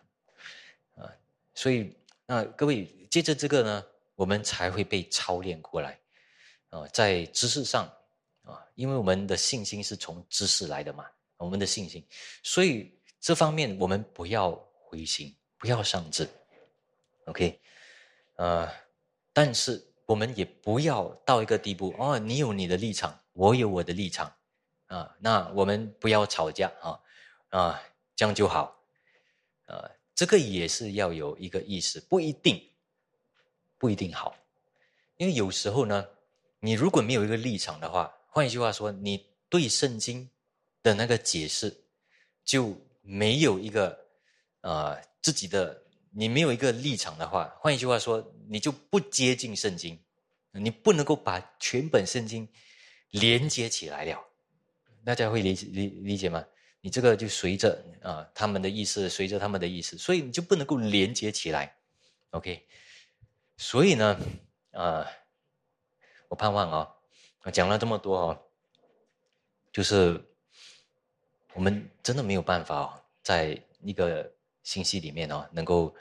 [1.57, 1.91] 所以
[2.27, 3.83] 那各位接着这个呢，
[4.13, 5.99] 我们才会被操练过来，
[6.69, 7.91] 啊，在知识上，
[8.43, 11.03] 啊，因为我们的信心是从知识来的嘛，
[11.37, 12.07] 我们的信心，
[12.43, 16.29] 所以这方面我们不要灰心，不要上志
[17.25, 17.59] ，OK，
[18.35, 18.71] 呃，
[19.33, 24.31] 但是我们也不要到一个地步，哦，你有你的立场，我有我的立场，
[24.85, 27.01] 啊，那我们不要吵架啊，
[27.49, 27.81] 啊。
[28.17, 28.75] 这样就好，
[29.67, 32.59] 呃，这个也是要有一个意识，不一定，
[33.77, 34.35] 不一定好，
[35.17, 36.07] 因为有时候呢，
[36.59, 40.27] 你如果没有一个立场的话，换一句话说，你对圣经
[40.81, 41.83] 的那个解释
[42.43, 43.95] 就没有一个
[44.61, 49.99] 呃自己的，你没有一个立场的话，换一句话说，你就不接近圣经，
[50.51, 52.49] 你不能够把全本圣经
[53.11, 54.19] 连接起来了，
[55.05, 56.43] 大家会理理理解吗？
[56.87, 61.75] 你这个就随着啊他们的意思，随着他们的意思，所以你就不能够连接起来
[62.29, 62.65] ，OK？
[63.57, 64.17] 所以呢，
[64.71, 65.05] 啊，
[66.29, 66.95] 我盼望啊，
[67.51, 68.41] 讲了这么多哦，
[69.69, 70.23] 就是
[71.55, 74.31] 我们真的没有办法在一个
[74.63, 75.93] 信息里面哦，能够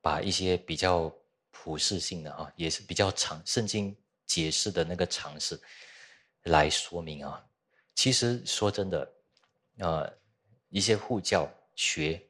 [0.00, 1.08] 把一些比较
[1.52, 3.96] 普世性的啊，也是比较长圣经
[4.26, 5.56] 解释的那个常识
[6.42, 7.46] 来说明啊。
[7.94, 9.12] 其实说真的。
[9.78, 10.10] 呃，
[10.68, 12.22] 一些护教学，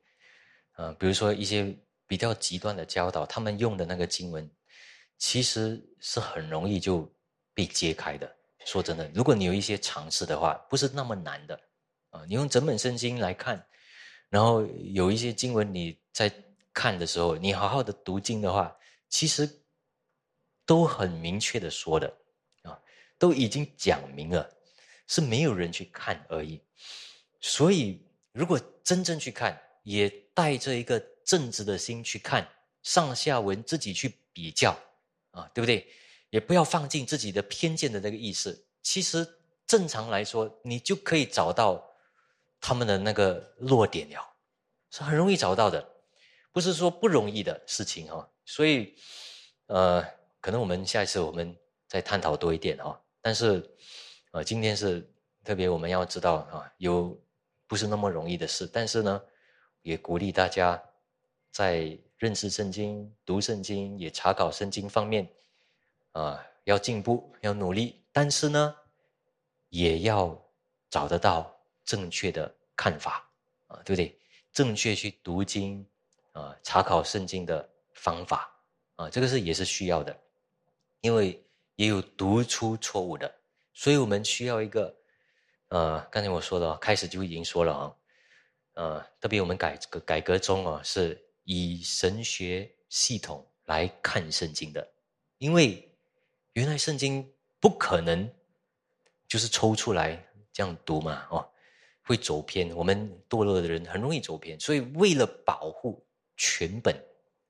[0.76, 1.76] 呃，比如说一些
[2.06, 4.50] 比较极端的教导，他们用的那个经文，
[5.18, 7.08] 其实是很容易就
[7.54, 8.36] 被揭开的。
[8.64, 11.60] 说真的，如果你有一些尝试的话，不是那么难的。
[12.10, 13.64] 啊，你用整本圣经来看，
[14.28, 16.32] 然后有一些经文你在
[16.72, 18.76] 看的时候，你好好的读经的话，
[19.08, 19.48] 其实
[20.64, 22.12] 都很明确的说的，
[22.62, 22.76] 啊，
[23.18, 24.48] 都已经讲明了，
[25.06, 26.60] 是没有人去看而已。
[27.48, 32.46] 所以，如果真正去看，也带着一个正直的心去看
[32.82, 34.76] 上下文，自己去比较，
[35.30, 35.86] 啊，对不对？
[36.30, 38.66] 也不要放进自己的偏见的那个意识。
[38.82, 39.24] 其实
[39.64, 41.80] 正常来说，你就可以找到
[42.60, 44.28] 他们的那个弱点了，
[44.90, 45.88] 是很容易找到的，
[46.50, 48.28] 不是说不容易的事情哈。
[48.44, 48.96] 所以，
[49.66, 50.04] 呃，
[50.40, 53.00] 可能我们下一次我们再探讨多一点哈。
[53.22, 53.64] 但是，
[54.32, 55.08] 呃，今天是
[55.44, 57.16] 特别我们要知道啊，有。
[57.68, 59.22] 不是那么容易的事，但是呢，
[59.82, 60.80] 也鼓励大家
[61.50, 65.28] 在认识圣经、读圣经、也查考圣经方面，
[66.12, 68.04] 啊，要进步，要努力。
[68.12, 68.76] 但是呢，
[69.68, 70.40] 也要
[70.88, 71.54] 找得到
[71.84, 73.28] 正确的看法，
[73.66, 74.16] 啊，对不对？
[74.52, 75.84] 正确去读经，
[76.32, 78.48] 啊，查考圣经的方法，
[78.94, 80.16] 啊，这个是也是需要的，
[81.00, 81.44] 因为
[81.74, 83.34] 也有读出错误的，
[83.74, 84.95] 所以我们需要一个。
[85.68, 87.96] 呃，刚才我说的，开始就已经说了啊，
[88.74, 94.88] 呃，特别我们改革改革中啊，是以神学系统来看圣经的，
[95.38, 95.90] 因为
[96.52, 98.32] 原来圣经不可能
[99.26, 101.50] 就是抽出来这样读嘛，哦，
[102.04, 106.06] 会走偏，我们堕落的人很容易走偏，所以为了保护
[106.36, 106.96] 全本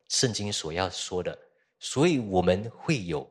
[0.09, 1.39] 圣经所要说的，
[1.79, 3.31] 所以我们会有，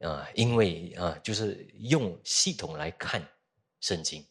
[0.00, 3.22] 啊，因为啊，就是用系统来看。
[3.80, 4.24] 圣经，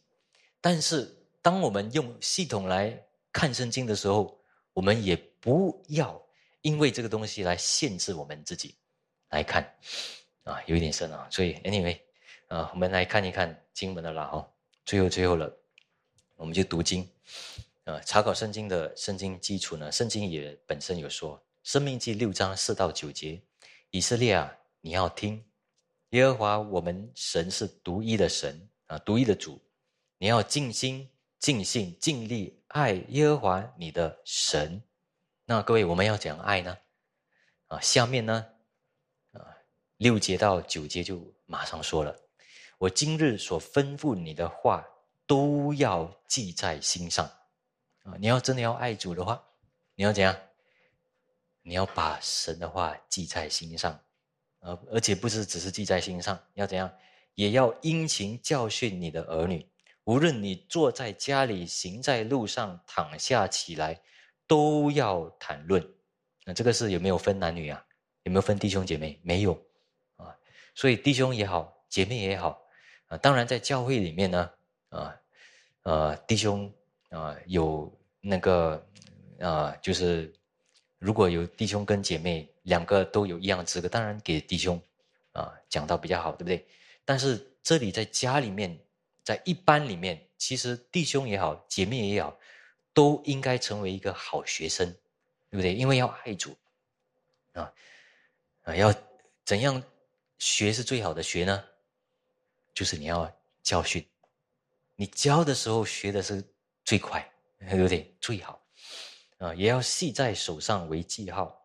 [0.60, 4.38] 但是当我们用系统来看圣经的时候，
[4.72, 6.20] 我们也不要
[6.62, 8.74] 因为这个东西来限制我们自己
[9.30, 9.62] 来看，
[10.44, 11.26] 啊，有一点深啊。
[11.30, 11.98] 所以，anyway，
[12.48, 14.48] 啊，我们来看一看经文的啦哦。
[14.84, 15.52] 最后，最后了，
[16.36, 17.08] 我们就读经，
[17.84, 23.40] 啊，查考圣经的圣经基础呢，圣经也本身有说，《生命记》六章四到九节，
[23.90, 25.44] 以色列啊，你要听，
[26.10, 28.69] 耶和华我们神是独一的神。
[28.90, 29.60] 啊，独一的主，
[30.18, 34.82] 你要尽心、尽性、尽力爱耶和华你的神。
[35.44, 36.76] 那各位，我们要怎样爱呢？
[37.68, 38.44] 啊，下面呢，
[39.30, 39.46] 啊，
[39.98, 42.16] 六节到九节就马上说了：
[42.78, 44.84] 我今日所吩咐你的话，
[45.24, 47.24] 都要记在心上。
[48.02, 49.40] 啊，你要真的要爱主的话，
[49.94, 50.36] 你要怎样？
[51.62, 53.92] 你要把神的话记在心上，
[54.58, 56.92] 啊，而且不是只是记在心上，要怎样？
[57.40, 59.66] 也要殷勤教训你的儿女，
[60.04, 63.98] 无论你坐在家里、行在路上、躺下起来，
[64.46, 65.82] 都要谈论。
[66.44, 67.82] 那这个是有没有分男女啊？
[68.24, 69.18] 有没有分弟兄姐妹？
[69.22, 69.58] 没有
[70.16, 70.36] 啊。
[70.74, 72.60] 所以弟兄也好，姐妹也好
[73.06, 73.16] 啊。
[73.16, 74.50] 当然在教会里面呢，
[74.90, 75.16] 啊，
[75.84, 76.70] 呃，弟兄
[77.08, 78.86] 啊有那个
[79.38, 80.30] 啊，就是
[80.98, 84.78] 如果有弟兄跟姐妹两个都有一样资格，当然给弟兄
[85.32, 86.66] 啊讲到比较好，对不对？
[87.10, 88.78] 但是这里在家里面。
[89.22, 92.36] 在一般里面，其实弟兄也好，姐妹也好，
[92.92, 94.90] 都应该成为一个好学生，
[95.50, 95.74] 对不对？
[95.74, 96.56] 因为要爱主，
[97.52, 97.72] 啊
[98.62, 98.92] 啊，要
[99.44, 99.80] 怎样
[100.38, 101.64] 学是最好的学呢？
[102.74, 103.30] 就是你要
[103.62, 104.04] 教训，
[104.96, 106.42] 你教的时候学的是
[106.84, 107.30] 最快，
[107.68, 108.12] 对不对？
[108.20, 108.60] 最好
[109.38, 111.62] 啊，也要系在手上为记号，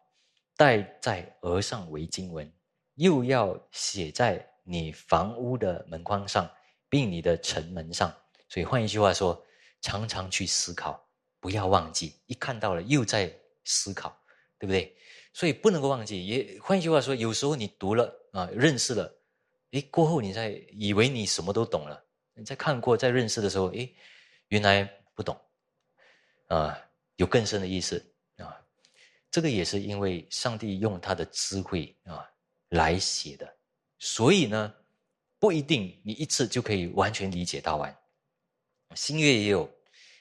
[0.57, 2.51] 戴在额上为经文，
[2.95, 6.51] 又要写在你房屋的门框上。
[6.87, 8.15] 并你的城门上，
[8.47, 9.43] 所以换一句话说，
[9.81, 11.03] 常常去思考，
[11.41, 12.15] 不要忘记。
[12.27, 13.35] 一看到了，又在
[13.65, 14.17] 思考，
[14.57, 14.95] 对不对？
[15.33, 16.25] 所以不能够忘记。
[16.25, 19.13] 也换一句话说，有时候你读了啊，认识了，
[19.71, 22.01] 诶，过后你在以为你什么都懂了，
[22.33, 23.93] 你在看过、在认识的时候，诶，
[24.49, 24.83] 原来
[25.15, 25.37] 不懂，
[26.47, 26.79] 啊，
[27.17, 28.01] 有更深的意思
[28.37, 28.55] 啊。
[29.31, 32.25] 这个也是因为上帝用他的智慧啊
[32.69, 33.54] 来写的，
[33.99, 34.73] 所以呢。
[35.37, 37.95] 不一定你一次就可以完全理解到完。
[38.95, 39.69] 新约也有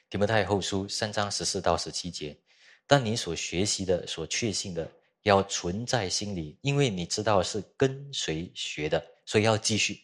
[0.07, 2.37] 提摩太后书三章十四到十七节，
[2.85, 4.91] 但你所学习的、所确信的，
[5.23, 9.99] 要存在心里，因为你知道是跟谁学的，所以要继续，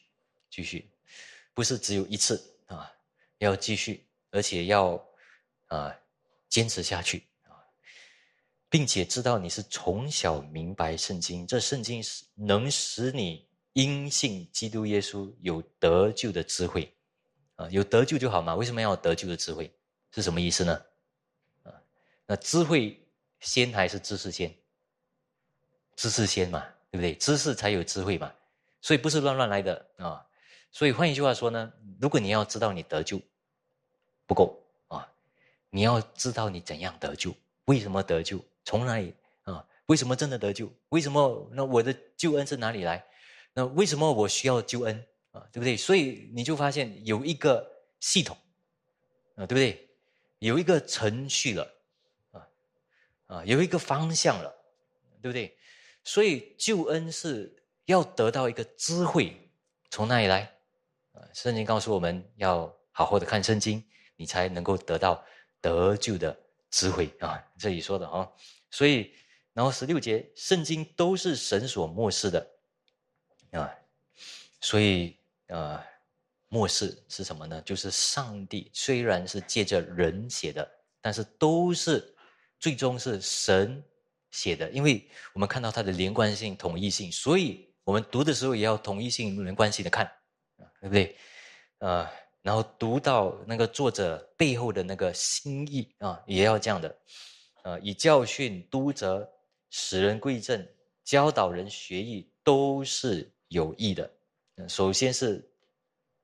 [0.49, 0.89] 继续，
[1.53, 2.91] 不是只有一次啊，
[3.39, 4.99] 要继续，而且要
[5.67, 5.93] 啊
[6.49, 7.53] 坚持下去啊，
[8.69, 13.50] 并且知道你是从小明白圣经，这圣经是能使你。
[13.73, 16.93] 因信基督耶稣有得救的智慧，
[17.55, 18.53] 啊，有得救就好嘛？
[18.55, 19.71] 为什么要得救的智慧？
[20.11, 20.81] 是什么意思呢？
[21.63, 21.71] 啊，
[22.25, 23.01] 那智慧
[23.39, 24.53] 先还是知识先？
[25.95, 27.15] 知识先嘛，对不对？
[27.15, 28.33] 知识才有智慧嘛，
[28.81, 30.25] 所以不是乱乱来的啊。
[30.71, 33.21] 所以换一句话说呢，如果你要知道你得救
[34.25, 35.09] 不够啊，
[35.69, 37.33] 你要知道你怎样得救，
[37.65, 39.13] 为什么得救，从哪里
[39.43, 39.65] 啊？
[39.85, 40.69] 为什么真的得救？
[40.89, 43.05] 为什么那我的救恩是哪里来？
[43.53, 45.45] 那为什么我需要救恩啊？
[45.51, 45.75] 对不对？
[45.75, 48.37] 所以你就发现有一个系统
[49.35, 49.89] 啊，对不对？
[50.39, 51.73] 有一个程序了
[52.31, 52.47] 啊
[53.27, 54.55] 啊，有一个方向了，
[55.21, 55.57] 对不对？
[56.03, 59.51] 所以救恩是要得到一个智慧，
[59.89, 60.51] 从哪里来
[61.11, 61.21] 啊？
[61.33, 63.83] 圣经告诉我们要好好的看圣经，
[64.15, 65.23] 你才能够得到
[65.59, 66.35] 得救的
[66.69, 67.43] 智慧啊。
[67.59, 68.27] 这里说的啊，
[68.69, 69.13] 所以
[69.53, 72.50] 然后十六节，圣经都是神所漠视的。
[73.51, 73.69] 啊，
[74.61, 75.15] 所以
[75.47, 75.85] 啊，
[76.47, 77.61] 末世是什么呢？
[77.63, 80.69] 就是上帝虽然是借着人写的，
[81.01, 82.13] 但是都是
[82.59, 83.83] 最终是神
[84.31, 90.09] 写的，因为我们看到它的连贯性、统一性，所以我们读的时候也要统一性、连贯性的看，
[90.79, 91.17] 对不对？
[91.79, 92.09] 啊，
[92.41, 96.97] 然后读到那个作者背后的那个心意啊，也要这样的，
[97.63, 99.29] 啊，以教训、督责、
[99.69, 100.65] 使人归正、
[101.03, 103.29] 教导人学艺，都是。
[103.51, 104.09] 有益的，
[104.69, 105.45] 首先是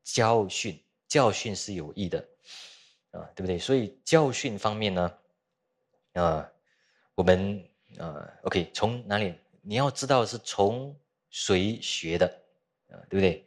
[0.02, 2.26] 教训，教训是有益的，
[3.12, 3.60] 啊，对不对？
[3.60, 5.18] 所以教训方面呢，
[6.14, 6.50] 啊，
[7.16, 7.62] 我们
[7.98, 9.36] 啊，OK，从哪里？
[9.62, 10.98] 你要知道是从
[11.30, 12.26] 谁学的，
[12.90, 13.46] 啊，对不对？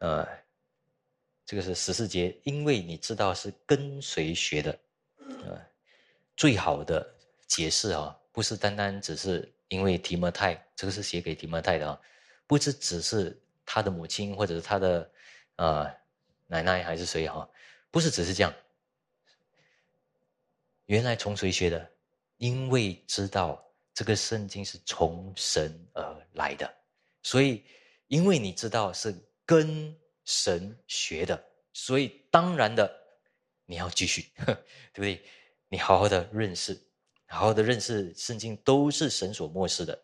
[0.00, 0.26] 呃，
[1.46, 4.76] 这个是十四节，因为你知道是跟谁学的，
[5.46, 5.54] 啊，
[6.36, 7.14] 最好的
[7.46, 12.00] 解释啊，不是单单只是因为提摩太，这个是写给提摩太的啊。
[12.46, 15.10] 不是只是他的母亲，或者是他的
[15.56, 15.90] 呃
[16.46, 17.48] 奶奶，还是谁哈？
[17.90, 18.52] 不是只是这样。
[20.86, 21.90] 原来从谁学的？
[22.36, 23.64] 因为知道
[23.94, 26.70] 这个圣经是从神而来的，
[27.22, 27.64] 所以
[28.08, 29.14] 因为你知道是
[29.46, 31.42] 跟神学的，
[31.72, 32.92] 所以当然的
[33.64, 34.30] 你要继续，
[34.92, 35.24] 对不对？
[35.68, 36.78] 你好好的认识，
[37.26, 40.02] 好好的认识圣经，都是神所漠视的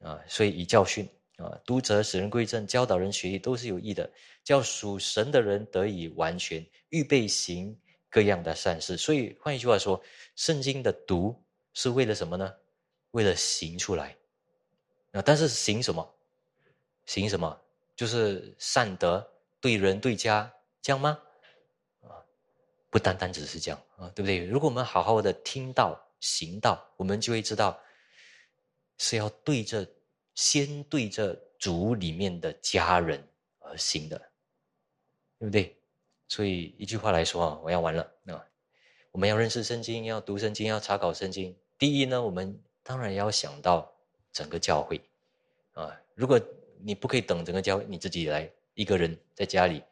[0.00, 1.08] 啊，所以以教训。
[1.40, 4.10] 啊，读者使人归正，教导人学艺，都是有益的，
[4.44, 7.74] 叫属神的人得以完全，预备行
[8.10, 8.94] 各样的善事。
[8.96, 10.02] 所以换一句话说，
[10.36, 11.34] 圣经的读
[11.72, 12.54] 是为了什么呢？
[13.12, 14.14] 为了行出来。
[15.12, 16.14] 啊，但是行什么？
[17.06, 17.58] 行什么？
[17.96, 19.26] 就是善德，
[19.60, 21.18] 对人对家，这样吗？
[22.02, 22.20] 啊，
[22.90, 24.44] 不单单只是这样啊，对不对？
[24.44, 27.80] 如果我们好好的听到行道，我们就会知道
[28.98, 29.88] 是要对着。
[30.40, 33.22] 先对着主里面的家人
[33.58, 34.16] 而行的，
[35.38, 35.76] 对不对？
[36.28, 38.42] 所以一句话来说啊，我要完了啊！
[39.10, 41.54] 我们要认识圣经，要读圣经，要查考圣经。
[41.76, 43.94] 第一呢，我们当然要想到
[44.32, 44.98] 整个教会
[45.72, 45.94] 啊。
[46.14, 46.40] 如果
[46.78, 49.82] 你不可以等整个教会，你自己来一个人在家里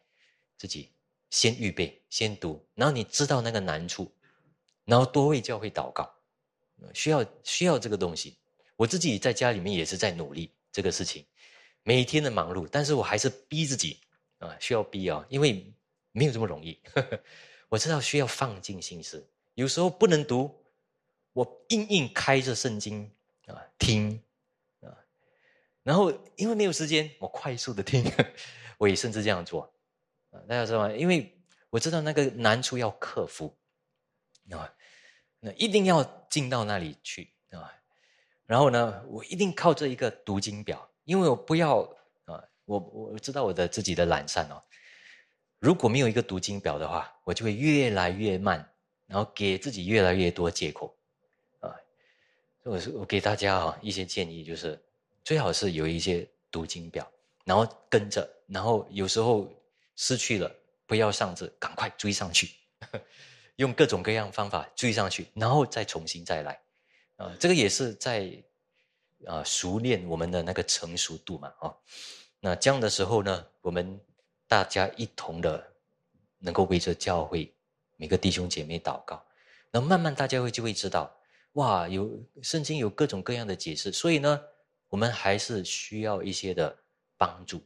[0.57, 0.91] 自己
[1.29, 4.11] 先预备，先读，然后你知道那个难处，
[4.87, 6.11] 然后多为教会祷告，
[6.95, 8.39] 需要需要这个东西。
[8.79, 11.27] 我自己在家里面也是在努力这个事情，
[11.83, 14.01] 每天的忙碌，但是我还是逼自己
[14.39, 15.71] 啊，需要逼啊，因为。
[16.11, 16.77] 没有这么容易，
[17.69, 19.25] 我知道需要放尽心思。
[19.55, 20.65] 有时候不能读，
[21.33, 23.09] 我硬硬开着圣经
[23.47, 24.21] 啊听
[24.81, 24.91] 啊，
[25.85, 28.03] 然后因为没有时间，我快速的听，
[28.79, 29.71] 我也甚至这样做
[30.31, 30.41] 啊。
[30.49, 30.93] 大家知道吗？
[30.93, 31.39] 因为
[31.71, 33.57] 我知道那个难处要克服
[34.51, 34.75] 啊，
[35.39, 37.33] 那一定要进到那里去。
[38.49, 41.81] 然后呢，我一定靠这一个读经表，因为我不要
[42.25, 44.63] 啊，我我知道我的自己的懒散哦。
[45.59, 48.67] 如果没有一个读经表的话，我就会越来越慢，
[49.07, 50.97] 然后给自己越来越多借口，
[51.61, 51.77] 啊，
[52.63, 54.83] 我是我给大家啊一些建议，就是
[55.23, 57.07] 最好是有一些读经表，
[57.45, 59.47] 然后跟着，然后有时候
[59.95, 60.51] 失去了，
[60.87, 62.49] 不要上字，赶快追上去，
[63.57, 66.59] 用各种各样方法追上去，然后再重新再来，
[67.19, 68.43] 啊，这个也是在
[69.27, 71.77] 啊熟练我们的那个成熟度嘛，啊，
[72.41, 74.01] 那这样的时候呢，我们。
[74.51, 75.75] 大家一同的
[76.39, 77.55] 能够围着教会
[77.99, 79.23] 每个弟兄姐妹祷告，
[79.71, 81.15] 那慢慢大家会就会知道，
[81.53, 84.41] 哇，有圣经有各种各样的解释，所以呢，
[84.89, 86.75] 我们还是需要一些的
[87.19, 87.61] 帮助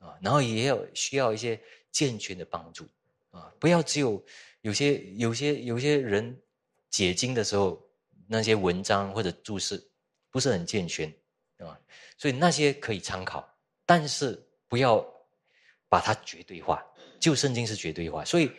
[0.00, 1.58] 啊，然后也有需要一些
[1.90, 2.86] 健全的帮助
[3.30, 4.22] 啊，不要只有
[4.60, 6.38] 有些有些有些人
[6.90, 7.82] 解经的时候
[8.28, 9.82] 那些文章或者注释
[10.30, 11.12] 不是很健全
[11.58, 11.76] 啊，
[12.16, 13.48] 所以那些可以参考，
[13.84, 15.04] 但是不要。
[15.90, 16.84] 把它绝对化，
[17.18, 18.52] 旧圣经是绝对化，所以，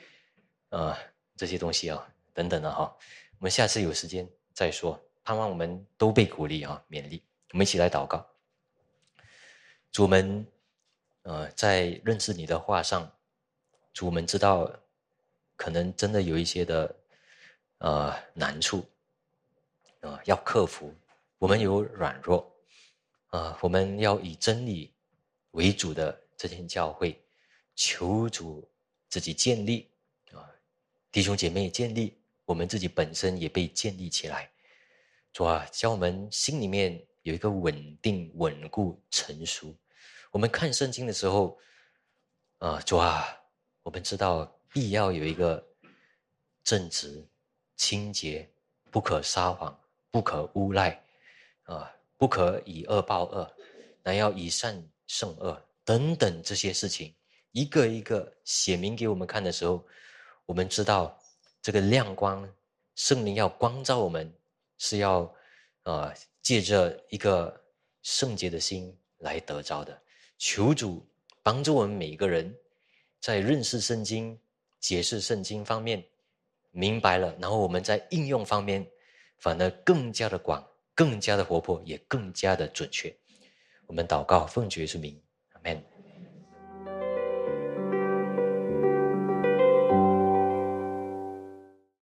[0.69, 0.97] 呃，
[1.37, 2.91] 这些东西啊，等等的哈，
[3.37, 4.99] 我们下次有时间再说。
[5.23, 7.23] 盼望我们都被鼓励啊，勉励。
[7.51, 8.27] 我们一起来祷告。
[9.91, 10.43] 主们，
[11.21, 13.07] 呃，在认识你的话上，
[13.93, 14.67] 主们知道，
[15.55, 16.95] 可能真的有一些的，
[17.77, 18.83] 呃，难处，
[20.01, 20.93] 啊，要克服。
[21.37, 22.55] 我们有软弱，
[23.27, 24.93] 啊，我们要以真理
[25.51, 26.19] 为主的。
[26.39, 27.21] 这间教会，
[27.75, 28.65] 求主
[29.09, 29.91] 自己建立
[30.31, 30.39] 啊，
[31.11, 34.49] 弟兄姐妹建立，我们自己本身也被建立起来。
[35.33, 39.75] 主啊，教我们心里面有一个稳定、稳固、成熟。
[40.31, 41.59] 我们看圣经的时候，
[42.59, 43.27] 啊，主啊，
[43.83, 45.61] 我们知道必要有一个
[46.63, 47.27] 正直、
[47.75, 48.49] 清洁，
[48.89, 49.77] 不可撒谎，
[50.11, 51.01] 不可诬赖，
[51.63, 53.51] 啊，不可以恶报恶，
[54.03, 55.61] 乃要以善胜恶。
[55.83, 57.13] 等等这些事情，
[57.51, 59.83] 一个一个写明给我们看的时候，
[60.45, 61.19] 我们知道
[61.61, 62.47] 这个亮光，
[62.95, 64.31] 圣灵要光照我们，
[64.77, 65.33] 是要，
[65.83, 67.59] 呃，借着一个
[68.03, 69.99] 圣洁的心来得着的。
[70.37, 71.03] 求主
[71.41, 72.55] 帮助我们每一个人，
[73.19, 74.39] 在认识圣经、
[74.79, 76.03] 解释圣经方面
[76.71, 78.87] 明白了，然后我们在应用方面
[79.39, 83.15] 反而更加的广、更加的活泼，也更加的准确。
[83.87, 85.21] 我们祷告，奉主耶稣名。
[85.53, 85.83] 阿门